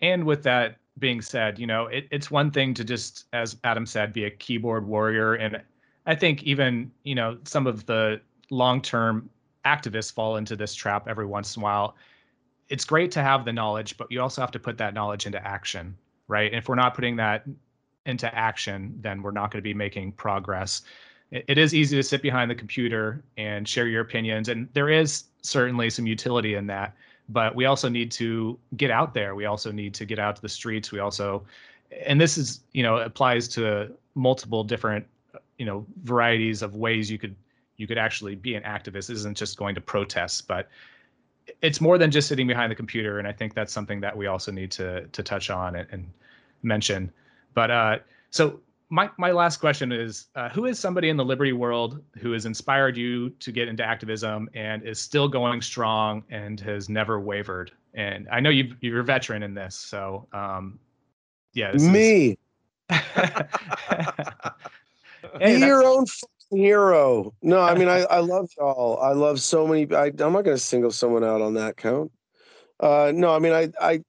[0.00, 3.86] And with that being said, you know, it, it's one thing to just, as Adam
[3.86, 5.34] said, be a keyboard warrior.
[5.34, 5.62] And
[6.06, 8.20] I think even, you know, some of the
[8.50, 9.30] long term
[9.64, 11.96] activists fall into this trap every once in a while.
[12.68, 15.44] It's great to have the knowledge, but you also have to put that knowledge into
[15.46, 15.96] action,
[16.26, 16.50] right?
[16.50, 17.44] And if we're not putting that
[18.06, 20.82] into action, then we're not going to be making progress.
[21.30, 24.88] It, it is easy to sit behind the computer and share your opinions, and there
[24.88, 26.94] is certainly some utility in that
[27.28, 29.34] but we also need to get out there.
[29.34, 30.92] We also need to get out to the streets.
[30.92, 31.44] We also
[32.06, 35.06] and this is you know applies to multiple different
[35.58, 37.36] you know varieties of ways you could
[37.76, 39.10] you could actually be an activist.
[39.10, 40.68] Isn't just going to protest but
[41.62, 44.26] it's more than just sitting behind the computer and i think that's something that we
[44.26, 46.10] also need to to touch on and, and
[46.62, 47.10] mention.
[47.54, 47.98] But uh
[48.30, 48.60] so
[48.90, 52.46] my my last question is uh, who is somebody in the liberty world who has
[52.46, 57.70] inspired you to get into activism and is still going strong and has never wavered?
[57.94, 60.78] And i know you you're a veteran in this so um
[61.52, 62.38] yeah me.
[62.90, 62.98] Is...
[65.40, 66.06] hey, your own
[66.50, 67.34] hero.
[67.42, 68.98] No i mean i i love y'all.
[69.02, 72.10] I love so many I, i'm not going to single someone out on that count.
[72.80, 74.02] Uh no i mean i i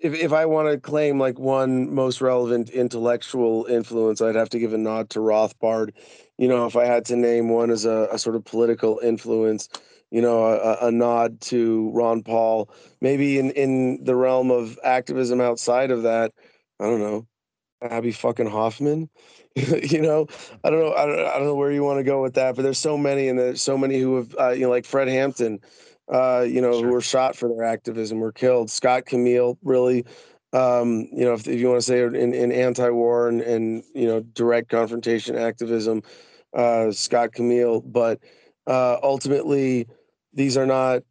[0.00, 4.58] if if I want to claim like one most relevant intellectual influence, I'd have to
[4.58, 5.92] give a nod to Rothbard.
[6.38, 9.68] You know, if I had to name one as a, a sort of political influence,
[10.10, 12.70] you know, a, a, nod to Ron Paul.
[13.00, 16.32] Maybe in in the realm of activism outside of that,
[16.80, 17.26] I don't know,
[17.82, 19.10] Abbie fucking Hoffman.
[19.54, 20.28] you know,
[20.64, 22.56] I don't know, I don't, I don't know where you want to go with that,
[22.56, 25.08] but there's so many, and there's so many who have, uh, you know, like Fred
[25.08, 25.60] Hampton
[26.10, 26.86] uh, you know, sure.
[26.86, 28.70] who were shot for their activism were killed.
[28.70, 30.04] Scott Camil, really,
[30.52, 34.06] um, you know, if, if you want to say in, in anti-war and, and, you
[34.06, 36.02] know, direct confrontation activism,
[36.56, 37.82] uh, Scott Camil.
[37.86, 38.18] But
[38.66, 39.86] uh, ultimately,
[40.32, 41.02] these are not,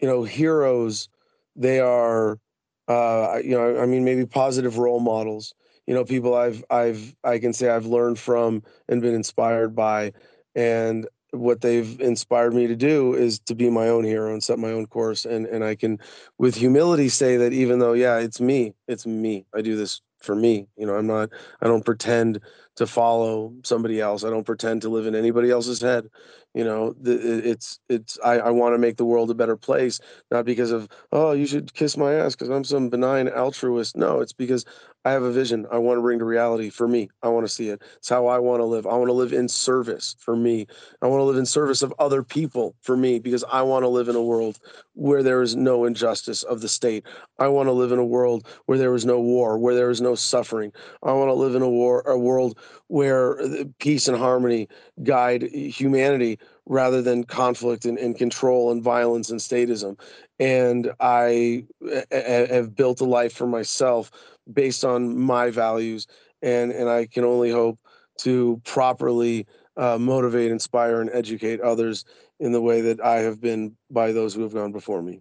[0.00, 1.08] you know, heroes.
[1.56, 2.38] They are,
[2.86, 5.54] uh, you know, I mean, maybe positive role models.
[5.88, 10.12] You know, people I've, I've, I can say I've learned from and been inspired by,
[10.54, 14.58] and what they've inspired me to do is to be my own hero and set
[14.58, 15.24] my own course.
[15.24, 15.98] And and I can
[16.38, 19.44] with humility say that even though yeah it's me it's me.
[19.54, 20.66] I do this for me.
[20.76, 22.40] You know I'm not I don't pretend
[22.78, 26.08] to follow somebody else I don't pretend to live in anybody else's head
[26.54, 30.00] you know it's it's I, I want to make the world a better place
[30.30, 34.20] not because of oh you should kiss my ass because I'm some benign altruist no
[34.20, 34.64] it's because
[35.04, 37.08] I have a vision I want to bring to reality for me.
[37.22, 37.80] I want to see it.
[37.96, 38.86] It's how I want to live.
[38.86, 40.66] I want to live in service for me.
[41.00, 43.88] I want to live in service of other people for me because I want to
[43.88, 44.58] live in a world
[44.92, 47.06] where there is no injustice of the state.
[47.38, 50.02] I want to live in a world where there is no war, where there is
[50.02, 50.72] no suffering.
[51.02, 53.38] I want to live in a war a world where
[53.78, 54.68] peace and harmony
[55.02, 59.98] guide humanity rather than conflict and, and control and violence and statism.
[60.38, 61.64] And I
[62.10, 64.10] have built a life for myself
[64.52, 66.06] based on my values,
[66.42, 67.78] and and I can only hope
[68.18, 69.46] to properly
[69.76, 72.04] uh, motivate, inspire, and educate others
[72.40, 75.20] in the way that I have been by those who have gone before me.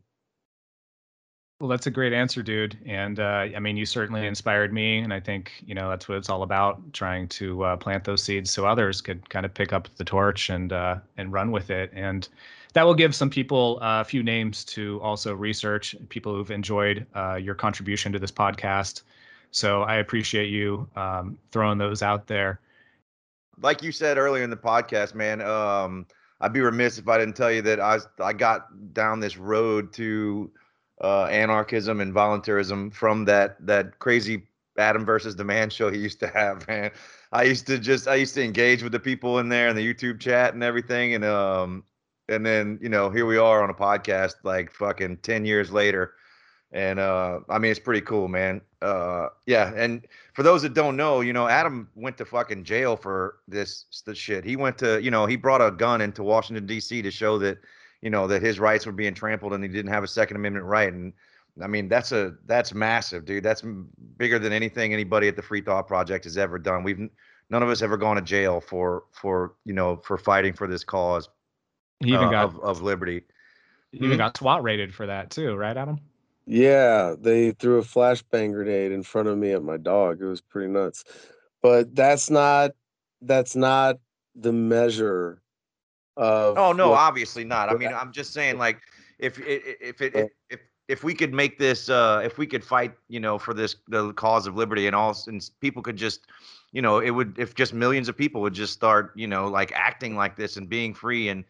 [1.59, 2.77] Well, that's a great answer, dude.
[2.85, 6.17] And uh, I mean, you certainly inspired me, and I think you know that's what
[6.19, 9.73] it's all about: trying to uh, plant those seeds so others could kind of pick
[9.73, 11.91] up the torch and uh, and run with it.
[11.93, 12.27] And
[12.73, 15.95] that will give some people uh, a few names to also research.
[16.09, 19.01] People who've enjoyed uh, your contribution to this podcast.
[19.51, 22.59] So I appreciate you um, throwing those out there.
[23.61, 26.05] like you said earlier in the podcast, man, um,
[26.41, 29.93] I'd be remiss if I didn't tell you that I I got down this road
[29.93, 30.51] to
[31.01, 36.19] uh, anarchism and voluntarism from that that crazy Adam versus the Man show he used
[36.19, 36.91] to have, man.
[37.31, 39.93] I used to just I used to engage with the people in there in the
[39.93, 41.83] YouTube chat and everything, and um
[42.29, 46.13] and then you know here we are on a podcast like fucking ten years later,
[46.71, 48.61] and uh I mean it's pretty cool, man.
[48.81, 52.95] Uh yeah, and for those that don't know, you know, Adam went to fucking jail
[52.95, 54.45] for this this shit.
[54.45, 57.01] He went to, you know, he brought a gun into Washington D.C.
[57.01, 57.57] to show that,
[58.01, 60.65] you know, that his rights were being trampled and he didn't have a Second Amendment
[60.65, 60.91] right.
[60.91, 61.13] And
[61.61, 63.43] I mean, that's a that's massive, dude.
[63.43, 63.63] That's
[64.17, 66.83] bigger than anything anybody at the Free Thought Project has ever done.
[66.83, 67.09] We've
[67.49, 70.83] none of us ever gone to jail for for you know for fighting for this
[70.83, 71.29] cause
[71.99, 73.23] He even uh, got of, of liberty.
[73.91, 75.99] he even got SWAT rated for that too, right, Adam?
[76.45, 80.21] Yeah, they threw a flashbang grenade in front of me at my dog.
[80.21, 81.03] It was pretty nuts.
[81.61, 82.71] But that's not
[83.21, 83.97] that's not
[84.35, 85.41] the measure
[86.17, 87.69] of Oh no, what- obviously not.
[87.69, 88.81] I mean, I'm just saying, like,
[89.19, 92.93] if if it if, if if we could make this, uh, if we could fight,
[93.09, 96.27] you know, for this the cause of liberty and all, and people could just,
[96.71, 99.71] you know, it would if just millions of people would just start, you know, like
[99.73, 101.43] acting like this and being free and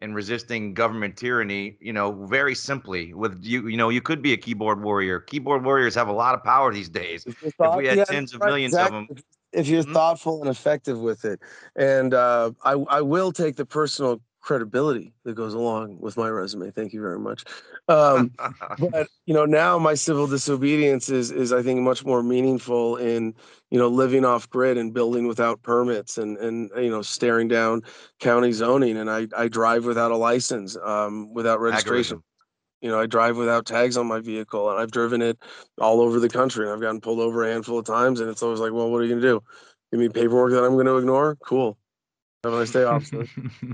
[0.00, 4.32] and resisting government tyranny, you know, very simply with you, you know, you could be
[4.32, 5.20] a keyboard warrior.
[5.20, 7.24] Keyboard warriors have a lot of power these days.
[7.26, 7.42] If,
[7.76, 8.98] we had yeah, tens of right, millions of exactly.
[8.98, 9.08] 'em.
[9.10, 9.92] If- If you're Mhm.
[9.94, 11.40] thoughtful and effective with it,
[11.76, 16.70] and uh, I, I will take the personal credibility that goes along with my resume.
[16.70, 17.44] Thank you very much.
[17.88, 18.32] Um,
[18.78, 23.34] but you know, now my civil disobedience is is I think much more meaningful in
[23.70, 27.82] you know living off grid and building without permits and and you know staring down
[28.20, 28.96] county zoning.
[28.96, 32.22] And I I drive without a license, um, without registration Agorism.
[32.84, 35.38] You know, I drive without tags on my vehicle and I've driven it
[35.80, 38.42] all over the country and I've gotten pulled over a handful of times and it's
[38.42, 39.42] always like, well, what are you gonna do?
[39.90, 41.36] Give me paperwork that I'm gonna ignore?
[41.36, 41.78] Cool.
[42.44, 43.26] Have a nice day, officer.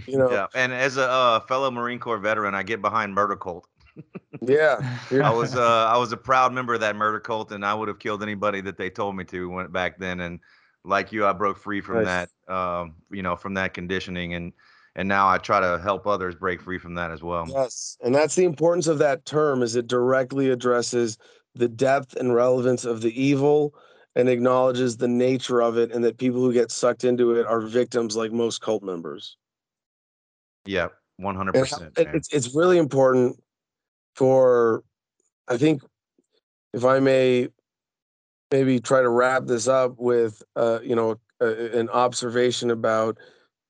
[0.07, 3.35] You know, Yeah, and as a uh, fellow Marine Corps veteran, I get behind Murder
[3.35, 3.67] Cult.
[4.41, 4.97] yeah.
[5.11, 5.29] yeah.
[5.29, 7.89] I was uh, I was a proud member of that murder cult, and I would
[7.89, 10.21] have killed anybody that they told me to when back then.
[10.21, 10.39] And
[10.85, 12.29] like you, I broke free from Nice.
[12.47, 14.53] that, um, you know, from that conditioning, and
[15.01, 17.47] and now I try to help others break free from that as well.
[17.49, 17.97] Yes.
[18.05, 21.17] And that's the importance of that term is it directly addresses
[21.55, 23.75] the depth and relevance of the evil
[24.15, 27.63] and acknowledges the nature of it and that people who get sucked into it are
[27.63, 29.39] victims like most cult members.
[30.67, 31.99] Yeah, one hundred And how- percent.
[31.99, 33.43] it- it's it's really important
[34.17, 34.85] for
[35.49, 35.81] I think
[36.75, 37.49] if I may
[38.53, 43.17] maybe try to wrap this up with uh you know an observation about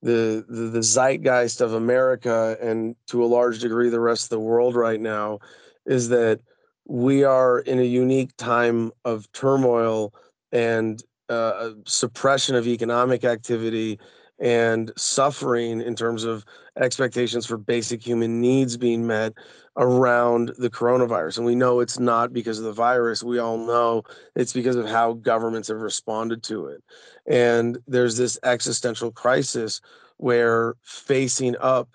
[0.03, 4.41] the, the the zeitgeist of America and to a large degree the rest of the
[4.41, 5.39] world right now
[5.87, 6.41] is that
[6.87, 10.13] we are in a unique time of turmoil
[10.53, 13.99] and uh, suppression of economic activity
[14.41, 16.45] and suffering in terms of
[16.81, 19.35] expectations for basic human needs being met
[19.77, 21.39] around the coronavirus.
[21.39, 23.23] And we know it's not because of the virus.
[23.23, 24.03] We all know
[24.35, 26.83] it's because of how governments have responded to it.
[27.27, 29.81] And there's this existential crisis
[30.17, 31.89] where facing up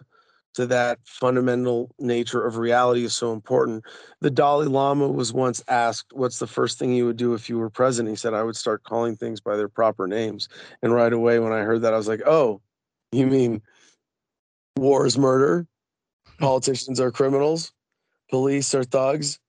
[0.53, 3.83] to that fundamental nature of reality is so important.
[4.21, 7.59] The Dalai Lama was once asked, What's the first thing you would do if you
[7.59, 8.13] were president?
[8.13, 10.47] He said, I would start calling things by their proper names.
[10.81, 12.61] And right away, when I heard that, I was like, Oh,
[13.11, 13.61] you mean
[14.77, 15.67] war is murder?
[16.39, 17.71] Politicians are criminals?
[18.29, 19.39] Police are thugs?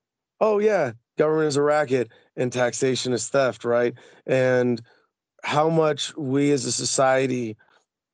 [0.40, 3.94] Oh, yeah, government is a racket and taxation is theft, right?
[4.26, 4.80] And
[5.42, 7.56] how much we as a society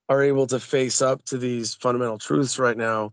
[0.08, 3.10] are able to face up to these fundamental truths right now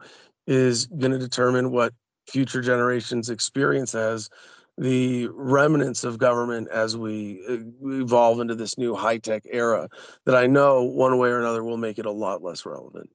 [0.48, 1.94] is going to determine what
[2.28, 4.30] future generations experience as
[4.78, 7.58] the remnants of government as we uh,
[8.02, 9.90] evolve into this new high tech era
[10.26, 13.10] that I know one way or another will make it a lot less relevant.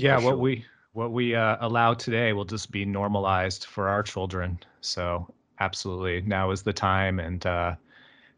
[0.00, 4.02] Yeah, For what we what we uh, allow today will just be normalized for our
[4.02, 4.58] children.
[4.80, 7.20] So absolutely, now is the time.
[7.20, 7.74] And uh,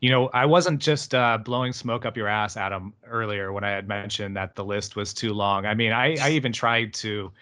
[0.00, 3.70] you know, I wasn't just uh, blowing smoke up your ass, Adam, earlier when I
[3.70, 5.66] had mentioned that the list was too long.
[5.66, 7.32] I mean, I, I even tried to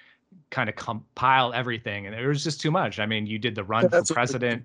[0.50, 2.98] kind of compile everything, and it was just too much.
[2.98, 4.64] I mean, you did the run for That's what president.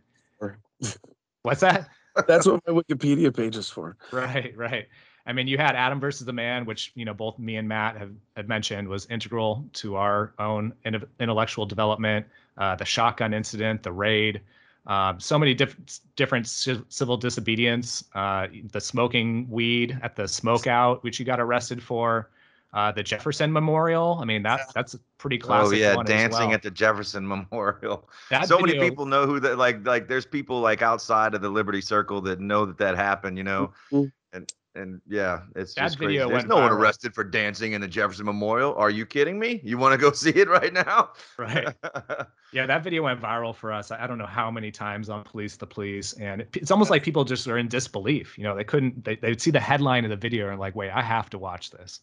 [1.44, 1.90] What's that?
[2.28, 3.98] That's what my Wikipedia page is for.
[4.12, 4.88] Right, right.
[5.26, 7.96] I mean, you had Adam versus the Man, which you know both me and Matt
[7.98, 12.26] have had mentioned was integral to our own in- intellectual development.
[12.58, 14.42] Uh, the shotgun incident, the raid,
[14.88, 18.04] um, so many different different ci- civil disobedience.
[18.16, 22.30] Uh, the smoking weed at the smokeout, which you got arrested for.
[22.74, 24.18] Uh, the Jefferson Memorial.
[24.22, 25.74] I mean, that that's pretty classic.
[25.74, 26.54] Oh yeah, one as dancing well.
[26.56, 28.10] at the Jefferson Memorial.
[28.32, 31.50] That so many people know who that like like there's people like outside of the
[31.50, 33.72] Liberty Circle that know that that happened, you know.
[33.92, 34.12] Mhm.
[34.34, 36.18] And and yeah, it's That just crazy.
[36.18, 38.74] There's went no one arrested for dancing in the Jefferson Memorial.
[38.76, 39.60] Are you kidding me?
[39.64, 41.12] You want to go see it right now?
[41.38, 41.74] Right.
[42.54, 43.92] Yeah, that video went viral for us.
[43.92, 46.90] I I don't know how many times on Police the Police, and it, it's almost
[46.92, 48.38] like people just are in disbelief.
[48.38, 49.06] You know, they couldn't.
[49.06, 51.72] They they'd see the headline of the video and like, wait, I have to watch
[51.72, 52.02] this.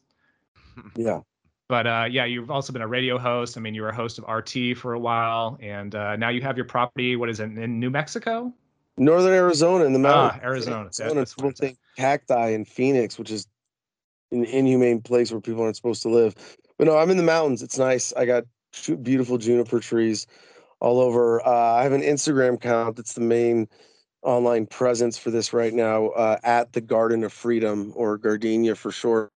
[0.96, 1.20] Yeah.
[1.68, 3.58] But uh, yeah, you've also been a radio host.
[3.58, 6.40] I mean, you were a host of RT for a while, and uh, now you
[6.40, 7.14] have your property.
[7.14, 8.52] What is it in New Mexico?
[8.96, 10.40] Northern Arizona in the mountains.
[10.42, 10.76] Ah, Arizona.
[11.00, 13.46] Arizona, that's it's cacti in Phoenix, which is
[14.32, 16.34] an inhumane place where people aren't supposed to live.
[16.78, 17.62] But no, I'm in the mountains.
[17.62, 18.12] It's nice.
[18.16, 20.26] I got two beautiful juniper trees
[20.80, 21.46] all over.
[21.46, 23.68] Uh, I have an Instagram account that's the main
[24.22, 28.90] online presence for this right now uh, at the Garden of Freedom or Gardenia for
[28.90, 29.30] short.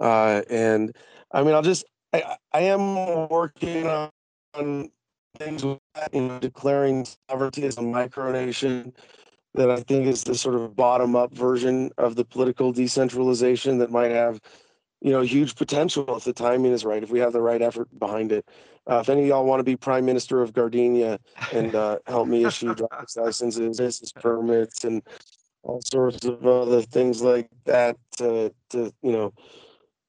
[0.00, 0.94] Uh, and
[1.34, 4.08] I mean, I'll just, I, I am working on,
[4.54, 4.90] on
[5.36, 8.94] things with that, you know, declaring sovereignty as a micronation
[9.54, 13.90] that I think is the sort of bottom up version of the political decentralization that
[13.90, 14.40] might have,
[15.00, 17.88] you know, huge potential if the timing is right, if we have the right effort
[17.98, 18.48] behind it.
[18.88, 21.18] Uh, if any of y'all want to be prime minister of Gardenia
[21.52, 25.02] and uh, help me issue driver's licenses, business permits, and
[25.64, 29.32] all sorts of other things like that to, to you know,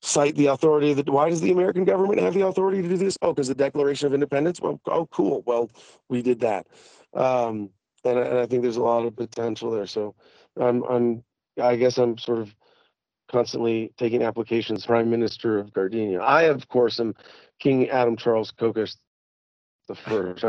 [0.06, 2.97] cite the authority of the why does the american government have the authority to do
[2.97, 3.18] this?
[3.24, 4.62] Oh because the declaration of independence?
[4.62, 5.43] Well oh cool.
[5.47, 5.72] Well
[6.10, 6.68] we did that.
[7.16, 7.72] Um
[8.06, 9.88] and, I- and i think there's a lot of potential there.
[9.88, 10.16] So
[10.60, 11.24] i'm i'm
[11.62, 12.56] i guess i'm sort of
[13.32, 14.86] constantly taking applications.
[14.86, 16.22] Prime minister of gardenia.
[16.22, 17.16] I of course am
[17.60, 18.97] king adam charles kokesh
[19.88, 20.45] the first.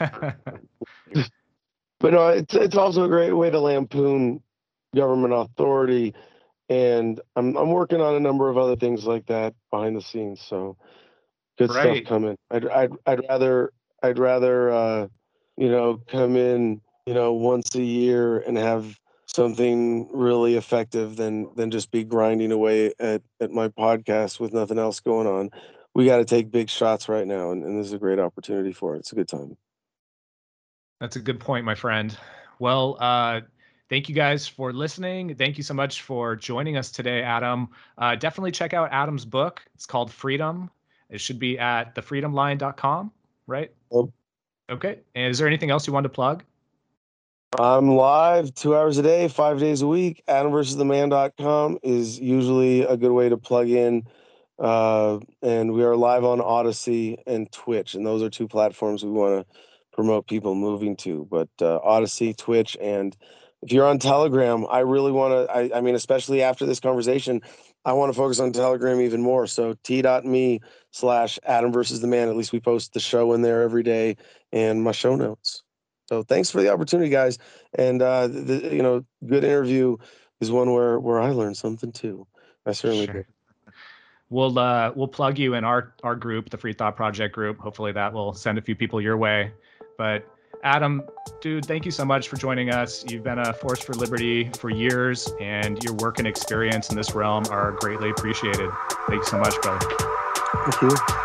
[2.00, 4.42] But no it's it's also a great way to lampoon
[4.94, 6.14] government authority
[6.68, 10.40] and I'm I'm working on a number of other things like that behind the scenes.
[10.40, 10.76] So
[11.58, 11.82] good Right.
[11.82, 12.36] stuff coming.
[12.50, 15.08] I'd I'd I'd rather I'd rather uh,
[15.56, 21.54] you know come in you know once a year and have something really effective than
[21.54, 25.50] than just be grinding away at at my podcast with nothing else going on.
[25.94, 28.72] We got to take big shots right now, and, and this is a great opportunity
[28.72, 29.00] for it.
[29.00, 29.56] It's a good time.
[31.00, 32.16] That's a good point, my friend.
[32.58, 33.40] Well, uh,
[33.88, 35.34] thank you guys for listening.
[35.34, 37.68] Thank you so much for joining us today, Adam.
[37.96, 39.62] Uh, definitely check out Adam's book.
[39.74, 40.70] It's called Freedom.
[41.10, 43.12] It should be at thefreedomline.com,
[43.46, 43.72] right?
[43.92, 44.04] Yep.
[44.70, 44.98] Okay.
[45.14, 46.44] And is there anything else you want to plug?
[47.58, 50.22] I'm live two hours a day, five days a week.
[50.28, 54.06] AdamVersusTheMan.com is usually a good way to plug in.
[54.58, 59.10] Uh, and we are live on Odysee and Twitch, and those are two platforms we
[59.10, 59.56] want to
[59.92, 61.26] promote people moving to.
[61.30, 63.16] But uh, Odysee, Twitch, and
[63.62, 65.52] if you're on Telegram, I really want to.
[65.52, 67.42] I, I mean, especially after this conversation,
[67.84, 69.46] I want to focus on Telegram even more.
[69.46, 70.60] So t.me
[70.92, 72.28] slash Adam versus the Man.
[72.28, 74.16] At least we post the show in there every day
[74.52, 75.62] and my show notes.
[76.08, 77.38] So thanks for the opportunity, guys.
[77.74, 79.96] And uh, the, you know, good interview
[80.40, 82.26] is one where where I learned something too.
[82.64, 83.14] I certainly Sure.
[83.14, 83.26] did.
[84.30, 87.58] We'll uh, we'll plug you in our our group, the Free Thought Project group.
[87.58, 89.52] Hopefully that will send a few people your way.
[89.96, 90.26] But
[90.62, 91.02] Adam,
[91.40, 93.04] dude, thank you so much for joining us.
[93.08, 97.14] You've been a force for liberty for years, and your work and experience in this
[97.14, 98.70] realm are greatly appreciated.
[99.08, 99.86] Thank you so much, brother.
[100.70, 101.24] Thank you.